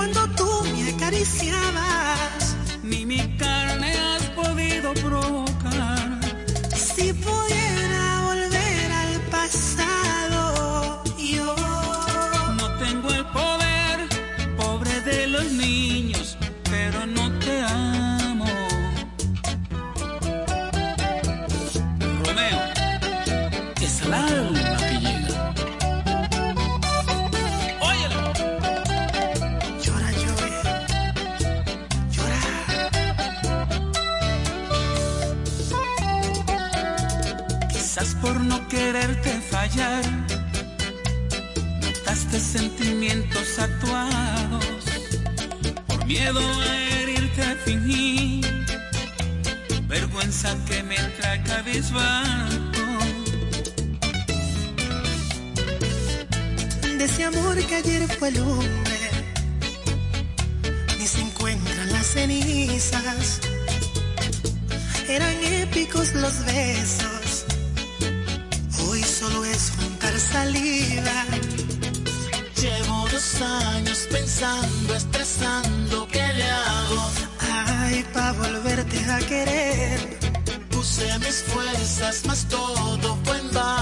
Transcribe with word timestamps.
cuando 0.00 0.26
tú 0.28 0.48
me 0.72 0.88
acariciabas. 0.88 2.09
Quererte 38.80 39.32
fallar, 39.50 40.04
notaste 41.82 42.38
sentimientos 42.40 43.58
actuados. 43.58 44.84
Por 45.86 46.06
miedo 46.06 46.40
a 46.40 46.76
herirte 46.88 47.44
fingí, 47.64 48.40
vergüenza 49.86 50.56
que 50.66 50.82
me 50.82 50.96
trae 51.16 51.42
cabizbajo. 51.42 52.70
de 56.98 57.04
ese 57.06 57.24
amor 57.24 57.56
que 57.68 57.74
ayer 57.76 58.02
fue 58.18 58.30
lumbre, 58.30 59.10
ni 60.98 61.06
se 61.06 61.20
encuentran 61.20 61.92
las 61.92 62.06
cenizas. 62.14 63.40
Eran 65.08 65.34
épicos 65.62 66.14
los 66.14 66.44
besos, 66.44 67.19
saliva. 70.50 71.24
Llevo 72.60 73.08
dos 73.10 73.40
años 73.40 74.08
pensando, 74.10 74.94
estresando, 74.94 76.08
¿qué 76.08 76.26
le 76.34 76.50
hago? 76.50 77.10
Ay, 77.40 78.04
pa' 78.12 78.32
volverte 78.32 78.98
a 79.10 79.18
querer, 79.18 80.18
Puse 80.70 81.18
mis 81.20 81.42
fuerzas, 81.44 82.22
mas 82.26 82.46
todo 82.48 83.16
fue 83.24 83.38
en 83.38 83.50
vano. 83.52 83.79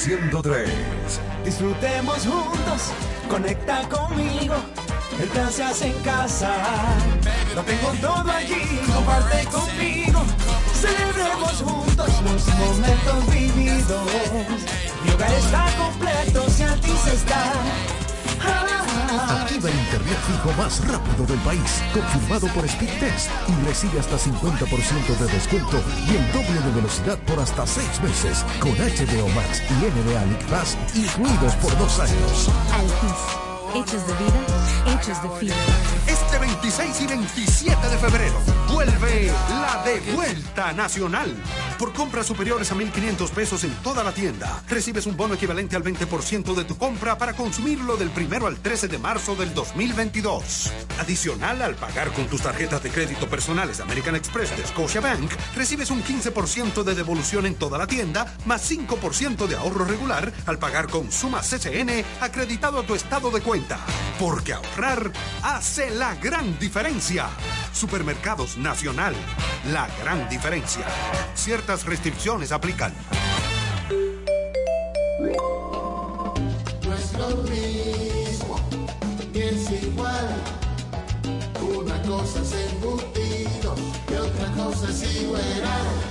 103. 0.00 0.70
Disfrutemos 1.44 2.26
juntos, 2.26 2.90
conecta 3.28 3.86
conmigo. 3.86 4.54
El 5.20 5.52
se 5.52 5.62
hace 5.62 5.88
en 5.88 6.02
casa. 6.02 6.50
Lo 7.54 7.62
tengo 7.62 7.92
todo 8.00 8.32
allí, 8.32 8.80
comparte 8.94 9.44
conmigo. 9.44 10.22
Celebremos 10.72 11.62
juntos 11.62 12.08
los 12.22 12.46
momentos 12.48 13.30
vividos. 13.30 14.10
Mi 15.04 15.10
hogar 15.10 15.32
está 15.32 15.66
completo 15.76 16.48
si 16.48 16.62
a 16.62 16.74
ti 16.76 16.92
se 17.04 17.14
está. 17.16 17.52
Activa 19.10 19.68
el 19.68 19.76
internet 19.76 20.18
fijo 20.26 20.52
más 20.56 20.86
rápido 20.86 21.26
del 21.26 21.38
país, 21.40 21.82
confirmado 21.92 22.46
por 22.54 22.68
Speedtest 22.68 23.28
y 23.48 23.66
recibe 23.66 23.98
hasta 23.98 24.16
50% 24.16 25.18
de 25.18 25.26
descuento 25.32 25.82
y 26.06 26.14
el 26.14 26.32
doble 26.32 26.60
de 26.60 26.70
velocidad 26.76 27.18
por 27.26 27.40
hasta 27.40 27.66
6 27.66 28.02
meses 28.02 28.44
con 28.60 28.70
HBO 28.70 29.28
Max 29.34 29.62
y 29.68 29.74
NBA 29.74 30.26
League 30.26 30.46
Pass 30.48 30.78
incluidos 30.94 31.54
por 31.56 31.76
dos 31.78 31.98
años. 31.98 32.50
Altis. 32.72 33.50
Hechos 33.72 34.04
de 34.04 34.12
vida, 34.14 34.94
hechos 34.94 35.22
de 35.22 35.28
fibra. 35.38 35.56
Este 36.06 36.38
26 36.38 37.00
y 37.02 37.06
27 37.06 37.88
de 37.88 37.98
febrero 37.98 38.34
vuelve 38.68 39.32
la 39.48 39.82
de 39.84 40.00
vuelta 40.12 40.72
nacional. 40.72 41.32
Por 41.80 41.94
compras 41.94 42.26
superiores 42.26 42.70
a 42.72 42.74
1.500 42.74 43.30
pesos 43.30 43.64
en 43.64 43.72
toda 43.76 44.04
la 44.04 44.12
tienda, 44.12 44.62
recibes 44.68 45.06
un 45.06 45.16
bono 45.16 45.32
equivalente 45.32 45.76
al 45.76 45.82
20% 45.82 46.54
de 46.54 46.64
tu 46.64 46.76
compra 46.76 47.16
para 47.16 47.32
consumirlo 47.32 47.96
del 47.96 48.10
primero 48.10 48.46
al 48.46 48.58
13 48.58 48.86
de 48.88 48.98
marzo 48.98 49.34
del 49.34 49.54
2022. 49.54 50.70
Adicional, 50.98 51.62
al 51.62 51.76
pagar 51.76 52.12
con 52.12 52.26
tus 52.26 52.42
tarjetas 52.42 52.82
de 52.82 52.90
crédito 52.90 53.30
personales 53.30 53.80
American 53.80 54.14
Express 54.14 54.54
de 54.58 54.66
Scotiabank, 54.66 55.32
recibes 55.56 55.90
un 55.90 56.04
15% 56.04 56.82
de 56.82 56.94
devolución 56.94 57.46
en 57.46 57.54
toda 57.54 57.78
la 57.78 57.86
tienda, 57.86 58.30
más 58.44 58.70
5% 58.70 59.46
de 59.46 59.56
ahorro 59.56 59.86
regular 59.86 60.34
al 60.44 60.58
pagar 60.58 60.86
con 60.88 61.10
Suma 61.10 61.40
CCN 61.40 62.04
acreditado 62.20 62.80
a 62.80 62.86
tu 62.86 62.94
estado 62.94 63.30
de 63.30 63.40
cuenta. 63.40 63.78
Porque 64.18 64.52
ahorrar 64.52 65.12
hace 65.42 65.88
la 65.88 66.14
gran 66.16 66.58
diferencia. 66.58 67.30
Supermercados 67.72 68.58
Nacional, 68.58 69.14
la 69.72 69.88
gran 70.02 70.28
diferencia. 70.28 70.84
Ciertas 71.70 71.86
restricciones 71.86 72.50
aplican. 72.50 72.92
No 76.82 76.94
es 76.94 77.12
lo 77.12 77.28
mismo, 77.44 78.56
ni 79.32 79.40
es 79.40 79.70
igual. 79.84 80.34
Una 81.62 82.02
cosa 82.02 82.40
es 82.40 82.72
embutido 82.72 83.76
y 84.10 84.14
otra 84.14 84.50
cosa 84.56 84.90
es 84.90 85.22
igual. 85.22 85.42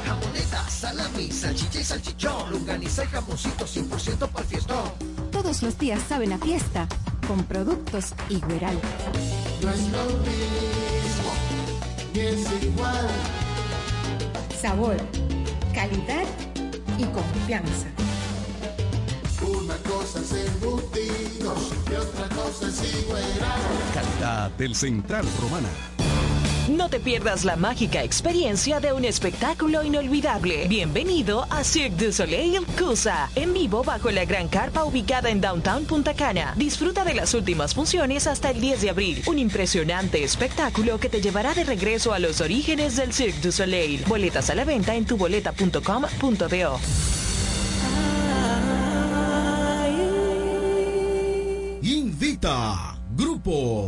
Jamoneta, 0.06 0.70
salami, 0.70 1.30
salchicha 1.30 1.82
y 1.82 1.84
salchichón, 1.84 2.52
longaniza 2.54 3.04
y 3.04 3.08
jamoncito 3.08 3.66
100% 3.66 4.30
para 4.30 4.40
el 4.40 4.46
fiestón. 4.46 4.92
Todos 5.30 5.62
los 5.62 5.78
días 5.78 6.00
saben 6.08 6.32
a 6.32 6.38
fiesta 6.38 6.88
con 7.28 7.44
productos 7.44 8.14
Igueral. 8.30 8.80
No 9.62 9.70
es 9.72 9.82
lo 9.90 10.06
mismo, 10.24 11.34
ni 12.14 12.20
es 12.22 12.64
igual. 12.64 13.10
Sabor, 14.62 14.96
calidad 15.74 16.26
y 16.98 17.04
confianza. 17.06 17.88
Una 19.42 19.76
cosa 19.78 20.20
es 20.20 20.32
embutido 20.32 21.56
y 21.90 21.96
otra 21.96 22.30
cosa 22.36 22.68
es 22.68 23.04
igual. 23.04 23.24
Calidad 23.94 24.52
del 24.52 24.76
Central 24.76 25.26
Romana. 25.42 25.70
No 26.70 26.88
te 26.88 27.00
pierdas 27.00 27.46
la 27.46 27.56
mágica 27.56 28.04
experiencia 28.04 28.80
de 28.80 28.94
un 28.94 29.04
espectáculo 29.04 29.84
inolvidable. 29.84 30.68
Bienvenido 30.68 31.48
a 31.50 31.64
Cirque 31.64 32.06
du 32.06 32.14
Soleil 32.14 32.64
Cusa, 32.78 33.32
en 33.34 33.54
vivo 33.54 33.84
bajo 33.84 34.12
la 34.12 34.24
gran 34.26 34.48
carpa 34.48 34.84
ubicada 34.84 35.32
en 35.32 35.42
Downtown 35.42 35.86
Punta 35.86 36.14
Cana. 36.14 36.54
Disfruta 36.58 37.04
de 37.04 37.16
las 37.16 37.34
últimas 37.34 37.74
funciones 37.74 38.28
hasta 38.28 38.52
el 38.52 38.62
10 38.62 38.82
de 38.82 38.90
abril. 38.92 39.24
Un 39.26 39.40
impresionante 39.40 40.24
espectáculo 40.24 41.00
que 41.00 41.10
te 41.10 41.22
llevará 41.22 41.56
de 41.56 41.64
regreso 41.64 42.14
a 42.14 42.20
los 42.20 42.40
orígenes 42.40 42.98
del 42.98 43.14
Cirque 43.14 43.40
du 43.42 43.52
Soleil. 43.52 44.04
Boletas 44.06 44.52
a 44.52 44.56
la 44.56 44.64
venta 44.64 44.94
en 44.94 45.06
tuboleta.com.do. 45.06 46.80
Invita 51.82 52.99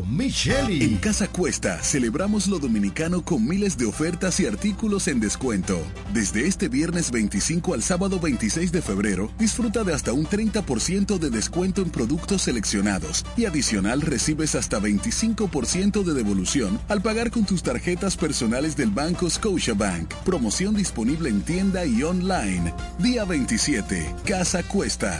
Micheli. 0.08 0.84
En 0.84 0.98
Casa 0.98 1.28
Cuesta 1.28 1.84
celebramos 1.84 2.48
lo 2.48 2.60
dominicano 2.60 3.24
con 3.24 3.46
miles 3.46 3.78
de 3.78 3.86
ofertas 3.86 4.40
y 4.40 4.46
artículos 4.46 5.08
en 5.08 5.20
descuento. 5.20 5.80
Desde 6.14 6.48
este 6.48 6.70
viernes 6.70 7.12
25 7.12 7.74
al 7.74 7.84
sábado 7.84 8.20
26 8.20 8.72
de 8.72 8.82
febrero, 8.82 9.30
disfruta 9.38 9.84
de 9.84 9.94
hasta 9.94 10.14
un 10.14 10.26
30% 10.26 11.18
de 11.18 11.30
descuento 11.30 11.82
en 11.82 11.90
productos 11.90 12.44
seleccionados 12.44 13.26
y 13.36 13.46
adicional 13.46 14.02
recibes 14.02 14.56
hasta 14.56 14.80
25% 14.80 16.04
de 16.04 16.14
devolución 16.14 16.80
al 16.88 17.02
pagar 17.02 17.30
con 17.30 17.46
tus 17.46 17.62
tarjetas 17.62 18.16
personales 18.16 18.78
del 18.78 18.92
Banco 18.92 19.30
Scotiabank. 19.30 20.14
Promoción 20.24 20.76
disponible 20.76 21.30
en 21.30 21.42
tienda 21.42 21.86
y 21.86 22.04
online. 22.04 22.74
Día 23.00 23.26
27. 23.26 24.16
Casa 24.26 24.64
Cuesta. 24.64 25.20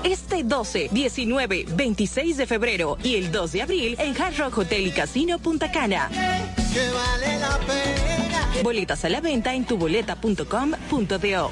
Este 0.04 0.44
12, 0.44 0.90
19, 0.92 1.66
26 1.76 2.38
de 2.38 2.48
febrero 2.48 2.98
y 3.04 3.16
el 3.16 3.32
2 3.32 3.52
de 3.52 3.62
abril 3.62 3.96
en 4.00 4.20
Hard 4.20 4.38
Rock 4.38 4.60
Hotel 4.60 4.88
y 4.88 4.92
Casino 4.92 5.40
Punta 5.40 5.72
Cana. 5.72 6.10
Boletas 8.64 9.06
a 9.06 9.10
la 9.10 9.22
venta 9.22 9.54
en 9.54 9.66
tuboleta.com.do. 9.66 11.52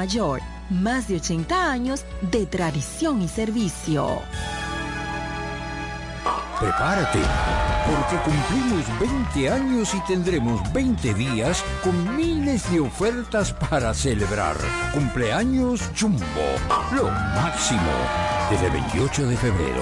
Mayor, 0.01 0.41
más 0.71 1.07
de 1.07 1.17
80 1.17 1.71
años 1.71 2.05
de 2.31 2.47
tradición 2.47 3.21
y 3.21 3.27
servicio. 3.27 4.19
Prepárate, 6.59 7.19
porque 7.85 8.15
cumplimos 8.23 8.99
20 8.99 9.49
años 9.51 9.93
y 9.93 9.99
tendremos 10.07 10.73
20 10.73 11.13
días 11.13 11.63
con 11.83 12.17
miles 12.17 12.71
de 12.71 12.79
ofertas 12.79 13.53
para 13.53 13.93
celebrar. 13.93 14.57
Cumpleaños 14.91 15.81
Jumbo, 15.95 16.25
lo 16.95 17.03
máximo, 17.39 17.91
desde 18.49 18.65
el 18.65 18.71
28 18.71 19.27
de 19.27 19.37
febrero. 19.37 19.81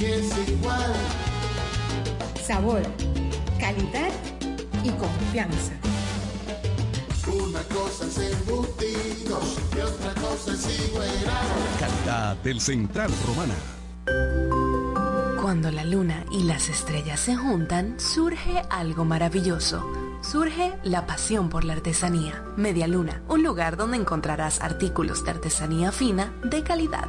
es 0.00 0.48
igual. 0.48 0.92
Sabor, 2.42 2.82
calidad 3.58 4.10
y 4.82 4.90
confianza. 4.90 5.72
Una 7.26 7.60
cosa 7.64 8.06
es 8.06 8.18
embutidos 8.18 9.58
y 9.76 9.80
otra 9.80 10.14
cosa 10.20 10.52
es 10.52 10.88
igueral. 10.88 11.46
Calidad 11.78 12.36
del 12.38 12.60
Central 12.60 13.10
Romana. 13.26 13.54
Cuando 15.40 15.70
la 15.70 15.84
luna 15.84 16.24
y 16.30 16.44
las 16.44 16.68
estrellas 16.68 17.20
se 17.20 17.36
juntan, 17.36 17.98
surge 17.98 18.62
algo 18.70 19.04
maravilloso. 19.04 19.90
Surge 20.22 20.74
la 20.82 21.06
pasión 21.06 21.48
por 21.48 21.64
la 21.64 21.72
artesanía. 21.72 22.44
Media 22.56 22.86
Luna, 22.86 23.22
un 23.26 23.42
lugar 23.42 23.76
donde 23.76 23.96
encontrarás 23.96 24.60
artículos 24.60 25.24
de 25.24 25.30
artesanía 25.30 25.92
fina 25.92 26.32
de 26.44 26.62
calidad. 26.62 27.08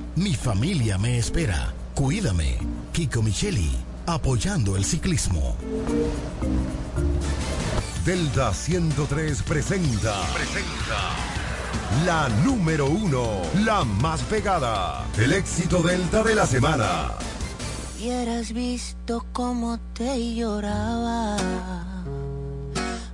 mi 0.15 0.35
familia 0.35 0.97
me 0.97 1.17
espera. 1.17 1.73
Cuídame. 1.95 2.57
Kiko 2.93 3.21
Micheli, 3.21 3.71
apoyando 4.05 4.75
el 4.75 4.85
ciclismo. 4.85 5.55
Delta 8.05 8.53
103 8.53 9.43
presenta. 9.43 10.21
Presenta. 10.33 11.31
La 12.05 12.29
número 12.43 12.87
uno, 12.87 13.41
la 13.63 13.83
más 13.83 14.21
pegada. 14.21 15.05
El 15.17 15.33
éxito 15.33 15.81
Delta 15.81 16.23
de 16.23 16.35
la 16.35 16.47
semana. 16.47 17.11
Hubieras 17.99 18.51
visto 18.53 19.25
cómo 19.31 19.77
te 19.93 20.35
lloraba. 20.35 21.37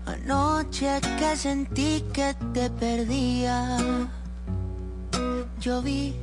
Anoche 0.06 1.02
que 1.20 1.36
sentí 1.36 2.04
que 2.14 2.36
te 2.54 2.70
perdía. 2.70 3.78
Yo 5.60 5.82
vi 5.82 6.16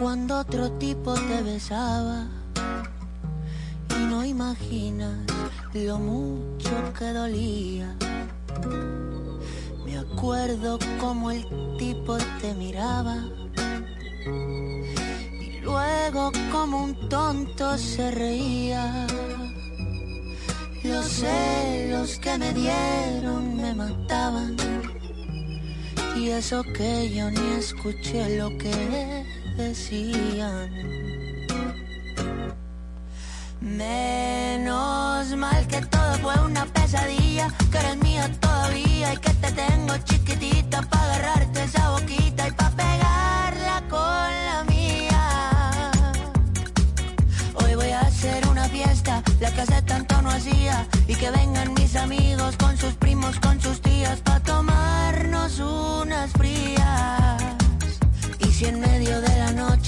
cuando 0.00 0.38
otro 0.38 0.70
tipo 0.72 1.14
te 1.14 1.42
besaba. 1.42 2.26
Y 3.96 4.04
no 4.06 4.24
imaginas 4.24 5.18
lo 5.74 5.98
mucho 5.98 6.70
que 6.98 7.12
dolía. 7.12 7.94
Me 9.84 9.98
acuerdo 9.98 10.78
como 11.00 11.30
el 11.30 11.46
tipo 11.78 12.16
te 12.40 12.54
miraba. 12.54 13.16
Y 14.26 15.60
luego 15.62 16.32
como 16.50 16.84
un 16.84 17.08
tonto 17.08 17.78
se 17.78 18.10
reía. 18.10 19.06
Los 20.82 21.06
celos 21.06 22.18
que 22.18 22.38
me 22.38 22.52
dieron 22.52 23.56
me 23.56 23.74
mataban. 23.74 24.56
Y 26.16 26.28
eso 26.28 26.62
que 26.62 27.10
yo 27.14 27.30
ni 27.30 27.52
escuché 27.58 28.36
lo 28.36 28.56
que 28.58 29.24
decían. 29.56 30.70
Menos 33.60 35.36
mal 35.36 35.66
que 35.68 35.80
todo 35.82 36.14
fue 36.18 36.34
una 36.44 36.64
pesadilla, 36.66 37.48
que 37.70 37.78
eres 37.78 37.96
mía 37.98 38.30
todavía 38.40 39.14
y 39.14 39.16
que 39.18 39.30
te 39.34 39.52
tengo 39.52 39.96
chiquitita 39.98 40.82
para 40.82 41.14
agarrarte 41.14 41.62
esa 41.62 41.90
boquita 41.90 42.48
y 42.48 42.52
para 42.52 42.70
pegarla 42.70 43.82
con 43.88 44.30
la 44.48 44.64
mía. 44.68 45.92
Hoy 47.54 47.74
voy 47.76 47.90
a 47.90 48.00
hacer 48.00 48.46
una 48.48 48.64
fiesta, 48.68 49.22
la 49.40 49.52
que 49.52 49.60
hace 49.60 49.82
tanto 49.82 50.20
no 50.22 50.30
hacía, 50.30 50.86
y 51.06 51.14
que 51.14 51.30
vengan 51.30 51.72
mis 51.74 51.94
amigos 51.94 52.56
con 52.56 52.76
sus 52.76 52.94
primos, 52.94 53.38
con 53.38 53.60
sus 53.60 53.80
tías, 53.80 54.20
para 54.20 54.40
tomarnos 54.40 55.60
unas 55.60 56.32
frías. 56.32 57.42
Y 58.40 58.46
si 58.50 58.66
en 58.66 58.80
medio 58.80 59.20
de 59.20 59.31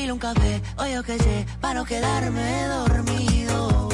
Tequila, 0.00 0.14
un 0.14 0.18
café, 0.18 0.62
o 0.78 0.86
yo 0.86 1.02
qué 1.02 1.18
sé, 1.18 1.46
para 1.60 1.74
no 1.74 1.84
quedarme 1.84 2.64
dormido. 2.68 3.88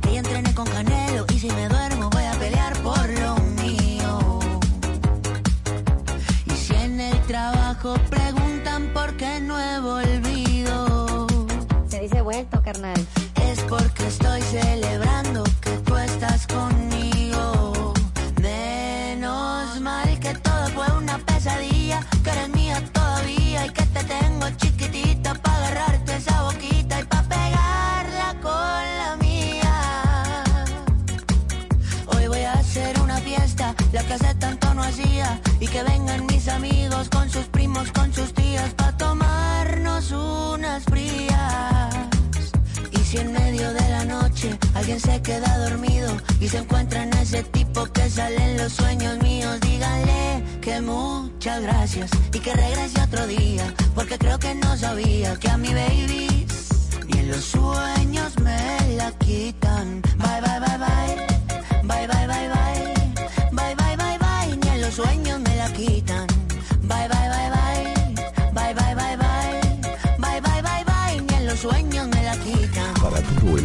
Que 0.00 0.12
ya 0.14 0.20
entrené 0.20 0.54
con 0.54 0.66
Canelo 0.66 1.26
y 1.34 1.38
si 1.38 1.48
me 1.48 1.68
duermo 1.68 2.08
voy 2.08 2.24
a 2.24 2.32
pelear 2.32 2.74
por 2.78 3.06
lo 3.20 3.36
mío. 3.62 4.38
Y 6.46 6.52
si 6.52 6.74
en 6.74 6.98
el 6.98 7.20
trabajo 7.26 7.94
preguntan 8.08 8.90
por 8.94 9.18
qué 9.18 9.40
no 9.42 9.60
he 9.60 9.80
volvido. 9.80 11.26
Se 11.86 12.00
dice 12.00 12.22
vuelto, 12.22 12.62
carnal. 12.62 13.06
Es 13.42 13.60
porque 13.68 14.06
estoy 14.06 14.40
celebrando 14.40 15.03
con 37.08 37.28
sus 37.30 37.46
primos, 37.46 37.90
con 37.92 38.12
sus 38.12 38.32
tías, 38.34 38.72
para 38.74 38.96
tomarnos 38.96 40.10
unas 40.12 40.84
frías. 40.84 41.94
Y 42.92 42.98
si 42.98 43.18
en 43.18 43.32
medio 43.32 43.72
de 43.72 43.88
la 43.88 44.04
noche 44.04 44.58
alguien 44.74 45.00
se 45.00 45.20
queda 45.22 45.58
dormido 45.68 46.16
y 46.40 46.48
se 46.48 46.58
encuentra 46.58 47.02
en 47.02 47.12
ese 47.14 47.42
tipo 47.44 47.84
que 47.86 48.08
sale 48.08 48.36
en 48.36 48.58
los 48.58 48.72
sueños 48.72 49.18
míos, 49.18 49.60
díganle 49.60 50.44
que 50.60 50.80
muchas 50.80 51.62
gracias 51.62 52.10
y 52.32 52.38
que 52.38 52.52
regrese 52.54 53.00
otro 53.00 53.26
día, 53.26 53.72
porque 53.94 54.18
creo 54.18 54.38
que 54.38 54.54
no 54.54 54.76
sabía 54.76 55.36
que 55.36 55.50
a 55.50 55.56
mi 55.56 55.72
baby 55.74 55.83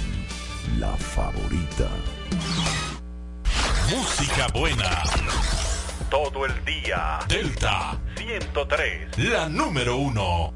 La 0.78 0.96
favorita. 0.96 1.88
Música 3.90 4.46
buena. 4.54 5.02
Todo 6.10 6.46
el 6.46 6.64
día. 6.64 7.18
Delta 7.28 7.98
103. 8.16 9.18
La 9.18 9.48
número 9.48 9.96
uno. 9.96 10.52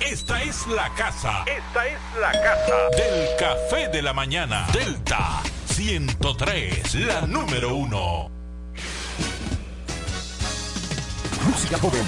Esta 0.00 0.42
es 0.42 0.66
la 0.66 0.92
casa. 0.94 1.44
Esta 1.46 1.86
es 1.86 2.00
la 2.20 2.32
casa. 2.32 2.74
Del 2.96 3.28
café 3.38 3.86
de 3.88 4.02
la 4.02 4.12
mañana. 4.12 4.66
Delta 4.72 5.42
103. 5.66 6.94
La 7.06 7.20
número 7.22 7.76
uno. 7.76 8.30
Música 11.46 11.78
joven 11.78 12.04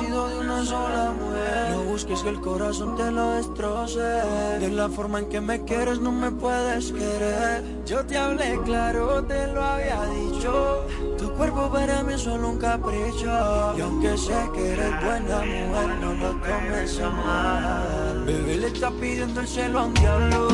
sido 0.00 0.28
de 0.28 0.38
una 0.38 0.64
sola 0.64 1.12
mujer. 1.12 1.70
No 1.72 1.82
busques 1.84 2.22
que 2.22 2.28
el 2.30 2.40
corazón 2.40 2.96
te 2.96 3.10
lo 3.10 3.32
destroce. 3.32 4.00
De 4.60 4.68
la 4.70 4.88
forma 4.88 5.18
en 5.20 5.28
que 5.28 5.40
me 5.40 5.64
quieres 5.64 6.00
no 6.00 6.12
me 6.12 6.30
puedes 6.30 6.92
querer. 6.92 7.62
Yo 7.86 8.04
te 8.06 8.16
hablé 8.16 8.58
claro, 8.64 9.22
te 9.24 9.46
lo 9.48 9.62
había 9.62 10.00
dicho. 10.06 10.86
Tu 11.18 11.30
cuerpo 11.34 11.70
para 11.70 12.02
mí 12.02 12.14
es 12.14 12.22
solo 12.22 12.48
un 12.50 12.58
capricho. 12.58 13.74
Y 13.76 13.80
aunque 13.80 14.16
sé 14.16 14.38
que 14.54 14.72
eres 14.72 15.04
buena 15.04 15.38
mujer 15.38 15.88
no 16.00 16.12
lo 16.14 16.30
tomes 16.30 17.00
a 17.00 17.10
mal. 17.10 18.24
Bebé 18.24 18.56
le 18.56 18.66
está 18.68 18.90
pidiendo 18.90 19.40
el 19.40 19.48
cielo 19.48 19.80
a 19.80 19.84
un 19.84 19.94
diablo. 19.94 20.48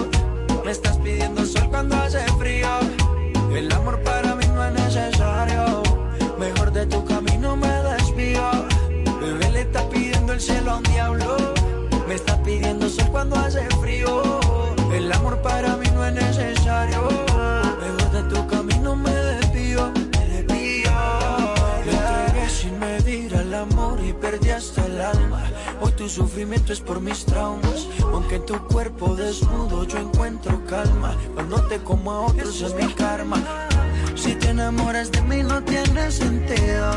Me 0.65 0.73
estás 0.73 0.97
pidiendo 0.99 1.45
sol 1.45 1.69
cuando 1.71 1.95
hace 1.97 2.21
frío. 2.39 2.69
El 3.53 3.73
amor 3.73 4.03
para 4.03 4.16
tu 26.07 26.23
sufrimiento 26.23 26.73
es 26.73 26.81
por 26.81 27.01
mis 27.01 27.25
traumas. 27.25 27.89
Aunque 28.13 28.37
en 28.37 28.47
tu 28.47 28.57
cuerpo 28.69 29.17
desnudo 29.17 29.83
yo 29.85 29.99
encuentro 29.99 30.65
calma. 30.67 31.17
Cuando 31.35 31.61
te 31.63 31.79
como 31.79 32.13
a 32.13 32.21
otros 32.27 32.63
es 32.63 32.75
mi 32.75 32.93
karma. 32.95 33.43
Si 34.15 34.35
te 34.37 34.51
enamoras 34.51 35.11
de 35.11 35.21
mí 35.23 35.43
no 35.43 35.61
tiene 35.65 36.11
sentido. 36.13 36.93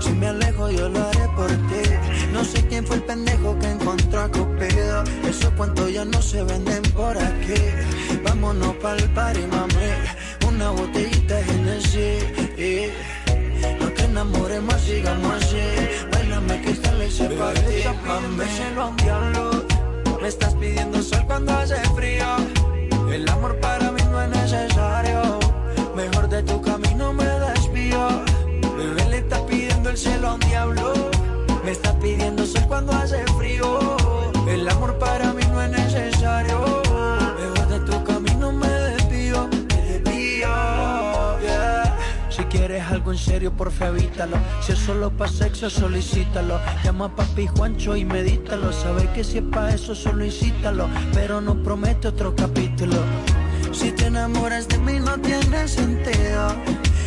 Si 0.00 0.10
me 0.12 0.28
alejo 0.28 0.70
yo 0.70 0.88
lo 0.88 0.98
haré 0.98 1.28
por 1.36 1.50
ti. 1.68 1.84
No 2.32 2.42
sé 2.42 2.66
quién 2.68 2.86
fue 2.86 2.96
el 2.96 3.02
pendejo 3.02 3.58
que 3.58 3.70
encontró 3.70 4.22
a 4.22 4.28
Cupido. 4.30 5.04
Eso 5.28 5.52
cuanto 5.54 5.86
ya 5.86 6.06
no 6.06 6.22
se 6.22 6.42
venden 6.42 6.82
por 6.96 7.18
aquí. 7.18 7.60
Vámonos 8.24 8.76
pa'l 8.76 9.02
party, 9.10 9.42
mami. 9.42 9.90
Una 10.48 10.70
botellita 10.70 11.34
de 11.34 11.44
Genesis. 11.44 12.92
No 13.80 13.88
te 13.92 14.04
enamores 14.04 14.62
más, 14.62 14.80
sigamos 14.80 15.34
así. 15.34 15.56
Bailame 16.12 16.60
que 16.62 16.70
esta 16.70 16.92
ley 16.92 17.10
se 17.10 17.28
parte, 17.30 17.84
a 17.84 18.86
un 18.86 18.96
diablo. 18.96 19.64
Me 20.20 20.28
estás 20.28 20.54
pidiendo 20.54 21.02
sol 21.02 21.24
cuando 21.26 21.52
hace 21.52 21.76
frío. 21.94 22.26
El 23.12 23.28
amor 23.28 23.58
para 23.60 23.90
mí 23.92 24.02
no 24.10 24.22
es 24.22 24.28
necesario. 24.28 25.38
Mejor 25.94 26.28
de 26.28 26.42
tu 26.42 26.60
camino 26.60 27.12
me 27.12 27.24
desvío. 27.24 28.08
Bebé 28.76 29.04
le 29.10 29.18
está 29.18 29.44
pidiendo 29.46 29.90
el 29.90 29.96
cielo 29.96 30.28
a 30.28 30.34
un 30.34 30.40
diablo. 30.40 30.92
Me 31.64 31.70
está 31.70 31.92
pidiendo 31.98 32.44
sol 32.46 32.64
cuando 32.68 32.92
hace 32.92 33.16
frío. 33.16 33.27
Serio, 43.38 43.52
porfa 43.52 43.86
evítalo. 43.86 44.36
Si 44.60 44.72
es 44.72 44.80
solo 44.80 45.10
pa' 45.10 45.28
sexo, 45.28 45.70
solicítalo. 45.70 46.58
Llama 46.82 47.04
a 47.04 47.14
papi 47.14 47.46
Juancho 47.46 47.94
y 47.94 48.04
medítalo. 48.04 48.72
Sabes 48.72 49.06
que 49.10 49.22
si 49.22 49.38
es 49.38 49.44
pa' 49.44 49.70
eso, 49.72 49.94
solo 49.94 50.24
incítalo. 50.24 50.88
Pero 51.14 51.40
no 51.40 51.54
promete 51.62 52.08
otro 52.08 52.34
capítulo. 52.34 52.96
Si 53.70 53.92
te 53.92 54.06
enamoras 54.06 54.66
de 54.66 54.78
mí, 54.78 54.98
no 54.98 55.16
tiene 55.20 55.68
sentido. 55.68 56.56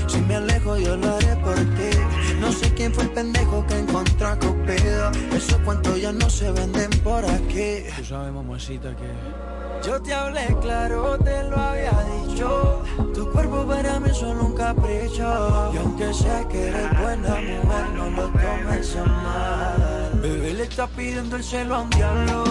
Si 0.07 0.21
me 0.21 0.35
alejo, 0.35 0.77
yo 0.77 0.95
lo 0.95 1.15
haré 1.15 1.35
por 1.43 1.57
ti. 1.75 1.91
No 2.39 2.49
sé 2.53 2.73
quién 2.75 2.93
fue 2.93 3.03
el 3.03 3.09
pendejo 3.09 3.65
que 3.67 3.79
encontró 3.79 4.27
a 4.29 4.39
Cupido. 4.39 5.11
Eso 5.35 5.59
cuanto 5.65 5.97
ya 5.97 6.13
no 6.13 6.29
se 6.29 6.49
venden 6.53 6.91
por 7.03 7.25
aquí. 7.25 7.83
Tú 7.97 8.05
sabes, 8.05 8.31
mamacita, 8.31 8.95
que. 8.95 9.60
Yo 9.83 9.99
te 9.99 10.13
hablé 10.13 10.55
claro, 10.61 11.17
te 11.17 11.43
lo 11.43 11.57
había 11.57 11.91
dicho. 12.21 12.83
Tu 13.15 13.29
cuerpo 13.31 13.65
para 13.65 13.99
mí 13.99 14.09
es 14.11 14.17
solo 14.17 14.45
un 14.45 14.53
capricho. 14.53 15.71
Y 15.73 15.77
aunque 15.77 16.13
sé 16.13 16.45
que 16.51 16.67
eres 16.67 17.01
buena 17.01 17.29
mujer, 17.29 17.89
no 17.95 18.09
lo 18.11 18.27
tomes 18.29 18.95
a 18.95 19.05
mal. 19.05 20.19
Bebé 20.21 20.53
le 20.53 20.63
está 20.63 20.85
pidiendo 20.87 21.35
el 21.35 21.43
cielo 21.43 21.75
a 21.75 21.81
un 21.81 21.89
diablo. 21.89 22.43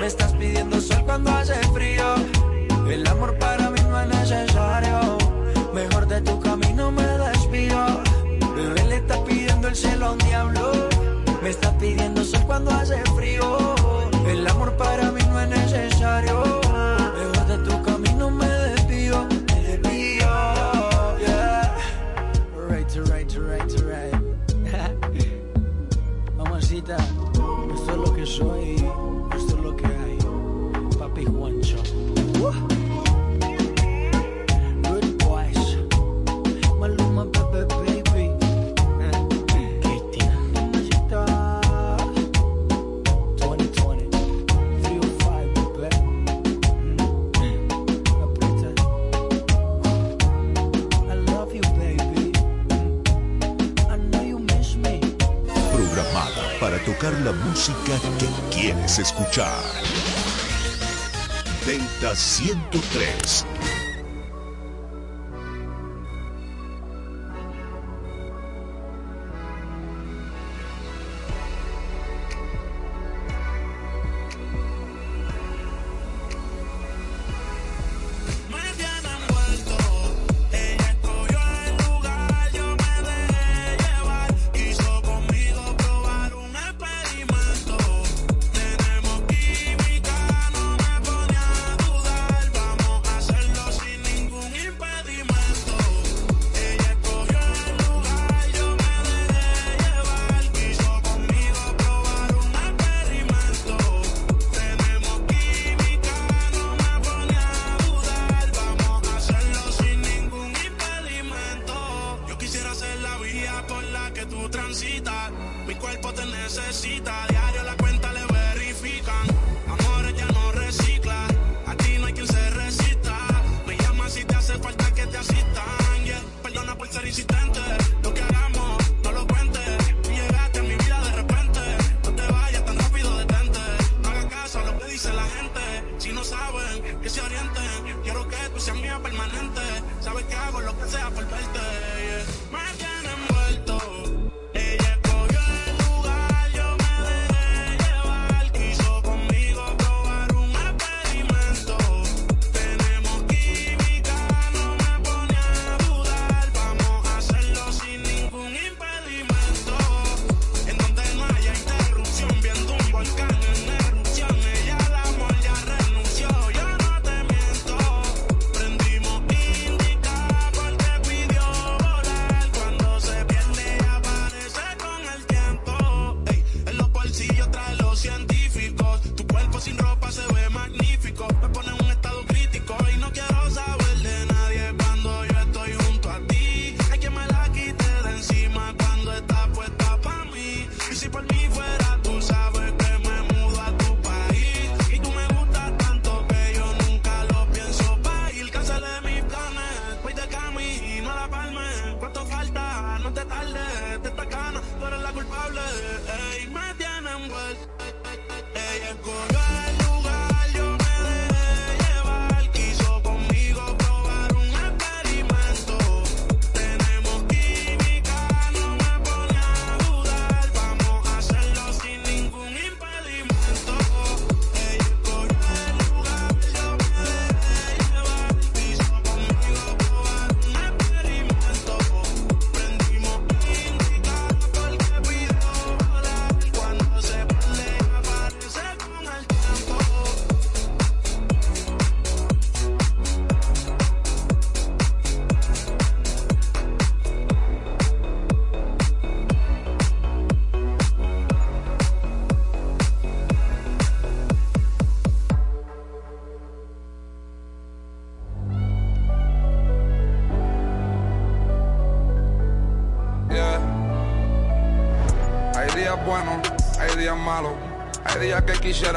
Me 0.00 0.06
estás 0.06 0.32
pidiendo 0.32 0.80
sol 0.80 1.02
cuando 1.04 1.30
hace 1.30 1.54
frío. 1.72 2.14
El 2.88 3.06
amor 3.06 3.38
para 3.38 3.70
mí 3.70 3.80
no 3.88 4.00
es 4.00 4.08
necesario. 4.08 5.18
Mejor 5.72 6.08
de 6.08 6.20
tu 6.20 6.40
camino 6.40 6.90
me 6.90 7.06
desvío. 7.06 8.02
Bebé 8.56 8.84
le 8.84 8.96
está 8.96 9.22
pidiendo 9.24 9.68
el 9.68 9.76
cielo 9.76 10.06
a 10.06 10.12
un 10.12 10.18
diablo. 10.18 10.72
Me 11.42 11.50
está 11.50 11.70
pidiendo 11.78 12.24
sol 12.24 12.42
cuando 12.44 12.72
hace 12.72 12.98
frío. 13.14 13.56
El 14.26 14.46
amor 14.48 14.76
para 14.76 15.12
mí 15.12 15.15
la 57.12 57.32
música 57.32 57.98
que 58.18 58.56
quieres 58.56 58.98
escuchar. 58.98 59.62
Delta 61.64 62.14
103. 62.14 63.46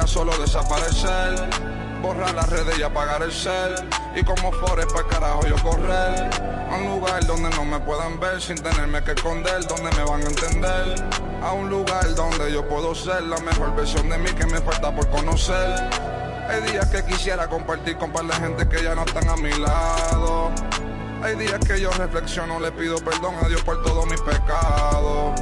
Solo 0.10 0.36
desaparecer. 0.38 1.36
Borrar 2.02 2.34
las 2.34 2.50
redes 2.50 2.80
y 2.80 2.84
apagar 2.84 3.22
el 3.22 3.32
cel. 3.32 3.76
Y 4.16 4.24
como 4.24 4.52
Forest 4.52 4.92
para 4.92 5.08
carajo 5.08 5.46
yo 5.46 5.56
correr. 5.62 6.30
A 6.70 6.76
un 6.76 6.86
lugar 6.96 7.26
donde 7.26 7.50
no 7.52 7.64
me 7.64 7.80
puedan 7.80 8.20
ver 8.20 8.42
sin 8.42 8.56
tenerme 8.56 9.04
que 9.04 9.12
esconder. 9.12 9.66
Donde 9.68 9.92
me 9.96 10.04
van 10.04 10.22
a 10.22 10.26
entender. 10.26 10.96
A 11.44 11.54
un 11.54 11.70
lugar 11.70 12.16
donde 12.16 12.52
yo 12.52 12.68
puedo 12.68 12.96
ser 12.96 13.24
la 13.24 13.38
mejor 13.38 13.76
versión 13.76 14.10
de 14.10 14.18
mí 14.18 14.32
que 14.32 14.46
me 14.48 14.60
falta 14.60 14.94
por 14.94 15.08
conocer. 15.10 15.90
Hay 16.50 16.62
días 16.72 16.88
que 16.88 17.06
quisiera 17.06 17.48
compartir 17.48 17.96
con 17.98 18.12
par 18.12 18.26
de 18.26 18.34
gente 18.34 18.68
que 18.68 18.84
ya 18.84 18.96
no 18.96 19.04
están 19.04 19.30
a 19.30 19.36
mi 19.36 19.52
lado. 19.52 20.52
Hay 21.22 21.36
días 21.36 21.60
que 21.60 21.80
yo 21.82 21.92
reflexiono, 21.92 22.60
le 22.60 22.72
pido 22.72 22.98
perdón 22.98 23.36
a 23.44 23.48
Dios 23.48 23.62
por 23.64 23.82
todos 23.84 24.06
mis 24.06 24.22
pecados. 24.22 25.40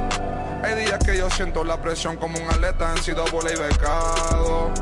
Hay 0.62 0.74
días 0.74 0.98
que 1.04 1.16
yo 1.16 1.30
siento 1.30 1.62
la 1.62 1.80
presión 1.80 2.16
como 2.16 2.38
un 2.38 2.50
atleta 2.50 2.92
en 2.92 3.02
sido 3.02 3.24
y 3.26 3.58
becado. 3.58 4.72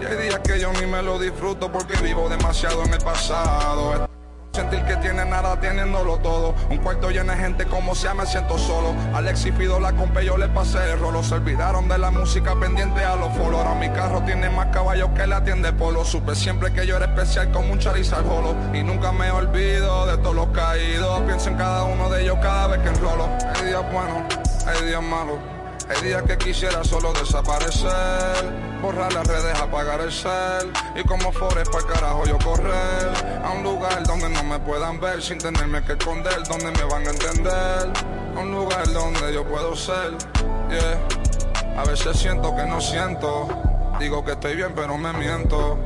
Y 0.00 0.04
hay 0.04 0.16
días 0.16 0.40
que 0.40 0.58
yo 0.58 0.72
ni 0.72 0.86
me 0.86 1.00
lo 1.00 1.18
disfruto 1.18 1.70
porque 1.70 1.96
vivo 2.02 2.28
demasiado 2.28 2.84
en 2.84 2.92
el 2.92 2.98
pasado. 2.98 4.11
Sentir 4.52 4.84
que 4.84 4.96
tiene 4.96 5.24
nada 5.24 5.58
teniéndolo 5.58 6.18
todo. 6.18 6.54
Un 6.68 6.76
cuarto 6.76 7.08
lleno 7.08 7.32
de 7.32 7.38
gente 7.38 7.64
como 7.64 7.94
sea 7.94 8.12
me 8.12 8.26
siento 8.26 8.58
solo. 8.58 8.94
Alex 9.14 9.46
y 9.46 9.52
pido 9.52 9.80
la 9.80 9.94
compa 9.94 10.20
yo 10.20 10.36
le 10.36 10.46
pasé 10.48 10.92
el 10.92 10.98
rolo. 10.98 11.22
Se 11.22 11.36
olvidaron 11.36 11.88
de 11.88 11.96
la 11.96 12.10
música 12.10 12.54
pendiente 12.54 13.02
a 13.02 13.16
los 13.16 13.32
folos. 13.34 13.60
Ahora 13.60 13.74
mi 13.74 13.88
carro 13.88 14.20
tiene 14.24 14.50
más 14.50 14.66
caballos 14.66 15.08
que 15.16 15.26
la 15.26 15.42
tienda 15.42 15.72
polo. 15.72 16.04
Supe 16.04 16.34
siempre 16.34 16.70
que 16.70 16.86
yo 16.86 16.96
era 16.96 17.06
especial 17.06 17.50
como 17.50 17.72
un 17.72 17.78
charizard 17.78 18.26
holo. 18.26 18.54
Y 18.74 18.82
nunca 18.82 19.10
me 19.10 19.30
olvido 19.30 20.06
de 20.06 20.18
todos 20.18 20.36
los 20.36 20.48
caídos. 20.48 21.22
Pienso 21.22 21.48
en 21.48 21.56
cada 21.56 21.84
uno 21.84 22.10
de 22.10 22.22
ellos 22.22 22.36
cada 22.42 22.66
vez 22.66 22.80
que 22.80 22.88
enrolo. 22.90 23.30
Hay 23.54 23.68
días 23.68 23.82
buenos, 23.90 24.22
hay 24.66 24.86
días 24.86 25.02
malos. 25.02 25.61
Hay 25.94 26.00
días 26.08 26.22
que 26.22 26.38
quisiera 26.38 26.82
solo 26.84 27.12
desaparecer, 27.12 27.90
borrar 28.80 29.12
las 29.12 29.26
redes, 29.26 29.60
apagar 29.60 30.00
el 30.00 30.10
cel 30.10 30.72
y 30.96 31.06
como 31.06 31.30
Forest 31.32 31.70
para 31.70 31.86
carajo 31.86 32.24
yo 32.24 32.38
correr 32.38 33.10
a 33.44 33.50
un 33.50 33.62
lugar 33.62 34.02
donde 34.06 34.30
no 34.30 34.42
me 34.42 34.58
puedan 34.60 34.98
ver 35.00 35.20
sin 35.20 35.36
tenerme 35.36 35.84
que 35.84 35.92
esconder, 35.92 36.42
donde 36.44 36.70
me 36.70 36.84
van 36.84 37.06
a 37.06 37.10
entender, 37.10 37.92
a 38.34 38.40
un 38.40 38.52
lugar 38.52 38.90
donde 38.90 39.34
yo 39.34 39.44
puedo 39.46 39.76
ser, 39.76 40.16
yeah. 40.70 41.78
A 41.78 41.84
veces 41.84 42.18
siento 42.18 42.56
que 42.56 42.64
no 42.64 42.80
siento, 42.80 43.48
digo 44.00 44.24
que 44.24 44.32
estoy 44.32 44.56
bien 44.56 44.72
pero 44.74 44.96
me 44.96 45.12
miento. 45.12 45.78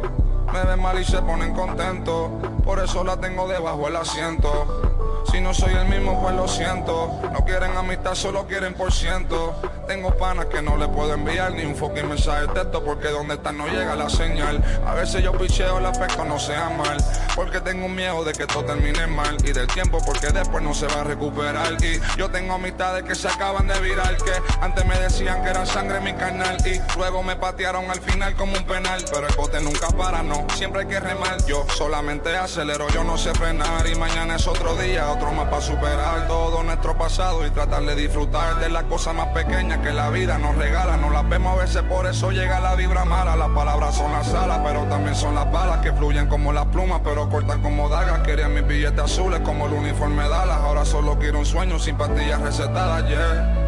Me 0.52 0.62
ven 0.62 0.80
mal 0.80 1.00
y 1.00 1.04
se 1.04 1.20
ponen 1.20 1.52
contentos, 1.52 2.30
por 2.64 2.78
eso 2.78 3.02
la 3.02 3.16
tengo 3.16 3.48
debajo 3.48 3.86
del 3.86 3.96
asiento. 3.96 4.85
Si 5.30 5.40
no 5.40 5.52
soy 5.52 5.74
el 5.74 5.86
mismo, 5.86 6.20
pues 6.22 6.34
lo 6.34 6.46
siento. 6.48 7.20
No 7.32 7.44
quieren 7.44 7.76
amistad, 7.76 8.14
solo 8.14 8.46
quieren 8.46 8.74
por 8.74 8.92
ciento. 8.92 9.54
Tengo 9.86 10.16
panas 10.16 10.46
que 10.46 10.62
no 10.62 10.76
le 10.76 10.88
puedo 10.88 11.14
enviar 11.14 11.52
ni 11.52 11.64
un 11.64 11.74
fucking 11.76 12.08
mensaje 12.08 12.42
de 12.42 12.48
texto 12.48 12.84
porque 12.84 13.08
donde 13.08 13.34
están 13.34 13.58
no 13.58 13.66
llega 13.66 13.94
la 13.94 14.08
señal. 14.08 14.62
A 14.86 14.94
veces 14.94 15.22
yo 15.22 15.32
picheo 15.32 15.78
el 15.78 15.86
aspecto 15.86 16.24
no 16.24 16.38
sea 16.38 16.70
mal. 16.70 16.96
Porque 17.34 17.60
tengo 17.60 17.88
miedo 17.88 18.24
de 18.24 18.32
que 18.32 18.46
todo 18.46 18.64
termine 18.64 19.06
mal. 19.06 19.36
Y 19.44 19.52
del 19.52 19.66
tiempo 19.66 19.98
porque 20.04 20.28
después 20.28 20.62
no 20.62 20.74
se 20.74 20.86
va 20.86 21.02
a 21.02 21.04
recuperar. 21.04 21.72
Y 21.82 22.00
yo 22.16 22.30
tengo 22.30 22.54
amistades 22.54 23.04
que 23.04 23.14
se 23.14 23.28
acaban 23.28 23.66
de 23.66 23.78
virar. 23.80 24.16
Que 24.16 24.32
antes 24.60 24.86
me 24.86 24.98
decían 24.98 25.42
que 25.42 25.50
era 25.50 25.66
sangre 25.66 26.00
mi 26.00 26.14
canal. 26.14 26.56
Y 26.66 26.80
luego 26.98 27.22
me 27.22 27.36
patearon 27.36 27.90
al 27.90 28.00
final 28.00 28.34
como 28.34 28.56
un 28.56 28.64
penal. 28.64 29.04
Pero 29.12 29.28
el 29.28 29.34
bote 29.34 29.60
nunca 29.60 29.88
para, 29.88 30.22
no. 30.22 30.46
Siempre 30.54 30.82
hay 30.82 30.88
que 30.88 31.00
remar. 31.00 31.44
Yo 31.46 31.66
solamente 31.76 32.36
acelero, 32.36 32.88
yo 32.88 33.04
no 33.04 33.18
sé 33.18 33.32
frenar. 33.34 33.86
Y 33.86 33.94
mañana 33.94 34.36
es 34.36 34.46
otro 34.46 34.74
día, 34.76 35.10
otro 35.16 35.32
más 35.32 35.46
para 35.46 35.62
superar 35.62 36.26
todo 36.28 36.62
nuestro 36.62 36.96
pasado. 36.96 37.46
Y 37.46 37.50
tratar 37.50 37.82
de 37.82 37.94
disfrutar 37.94 38.56
de 38.56 38.68
las 38.68 38.84
cosas 38.84 39.14
más 39.14 39.28
pequeñas 39.28 39.78
que 39.78 39.92
la 39.92 40.10
vida 40.10 40.38
nos 40.38 40.56
regala. 40.56 40.96
No 40.96 41.10
las 41.10 41.28
vemos 41.28 41.58
a 41.58 41.62
veces, 41.62 41.82
por 41.82 42.06
eso 42.06 42.30
llega 42.30 42.60
la 42.60 42.74
vibra 42.74 43.04
mala. 43.04 43.36
Las 43.36 43.50
palabras 43.50 43.94
son 43.94 44.12
las 44.12 44.32
alas, 44.34 44.60
pero 44.64 44.84
también 44.84 45.14
son 45.14 45.34
las 45.34 45.50
balas 45.50 45.78
que 45.78 45.92
fluyen 45.92 46.28
como 46.28 46.52
las 46.52 46.66
plumas, 46.66 47.00
pero 47.02 47.28
cortan 47.28 47.62
como 47.62 47.88
dagas. 47.88 48.20
Quería 48.20 48.48
mis 48.48 48.66
billetes 48.66 49.00
azules 49.00 49.40
como 49.40 49.66
el 49.66 49.72
uniforme 49.72 50.24
de 50.24 50.28
Dallas. 50.28 50.58
Ahora 50.58 50.84
solo 50.84 51.18
quiero 51.18 51.38
un 51.38 51.46
sueño 51.46 51.78
sin 51.78 51.96
pastillas 51.96 52.40
recetadas, 52.40 53.08
yeah. 53.08 53.62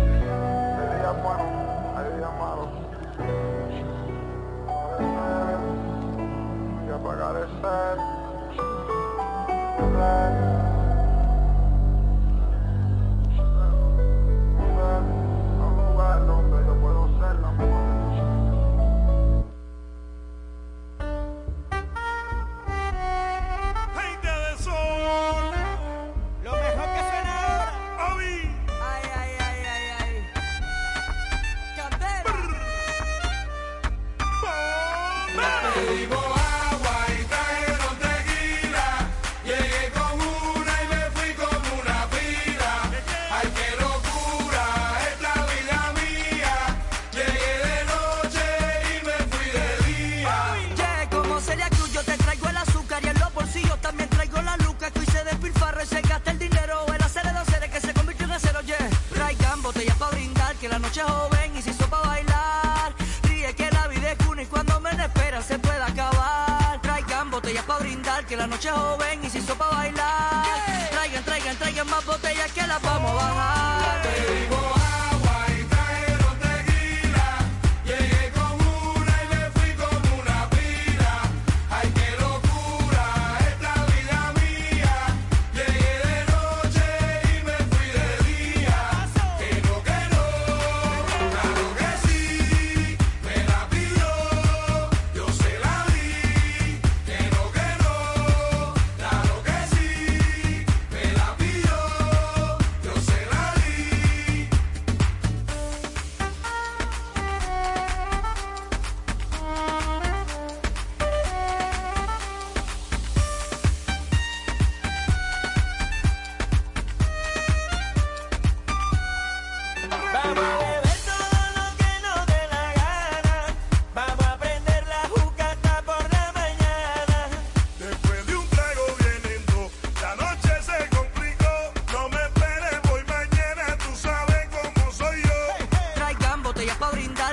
apagar 9.88 10.47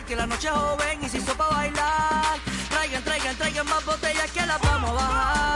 que 0.05 0.15
la 0.15 0.27
noche 0.27 0.47
es 0.47 0.53
joven 0.53 1.03
y 1.03 1.09
se 1.09 1.17
hizo 1.17 1.35
para 1.35 1.55
bailar. 1.55 2.39
Traigan, 2.69 3.03
traigan, 3.03 3.35
traigan 3.35 3.65
más 3.67 3.83
botellas 3.85 4.31
que 4.31 4.45
las 4.45 4.61
vamos 4.61 4.91
a 4.91 4.93
bajar. 4.93 5.54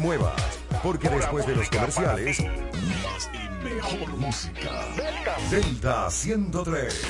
Muevas, 0.00 0.40
porque 0.82 1.08
después 1.08 1.46
de 1.46 1.54
los 1.54 1.68
comerciales, 1.68 2.40
más 2.40 3.30
y 3.32 3.64
mejor 3.64 4.16
música. 4.16 4.70
Delta 5.50 6.10
103. 6.10 7.06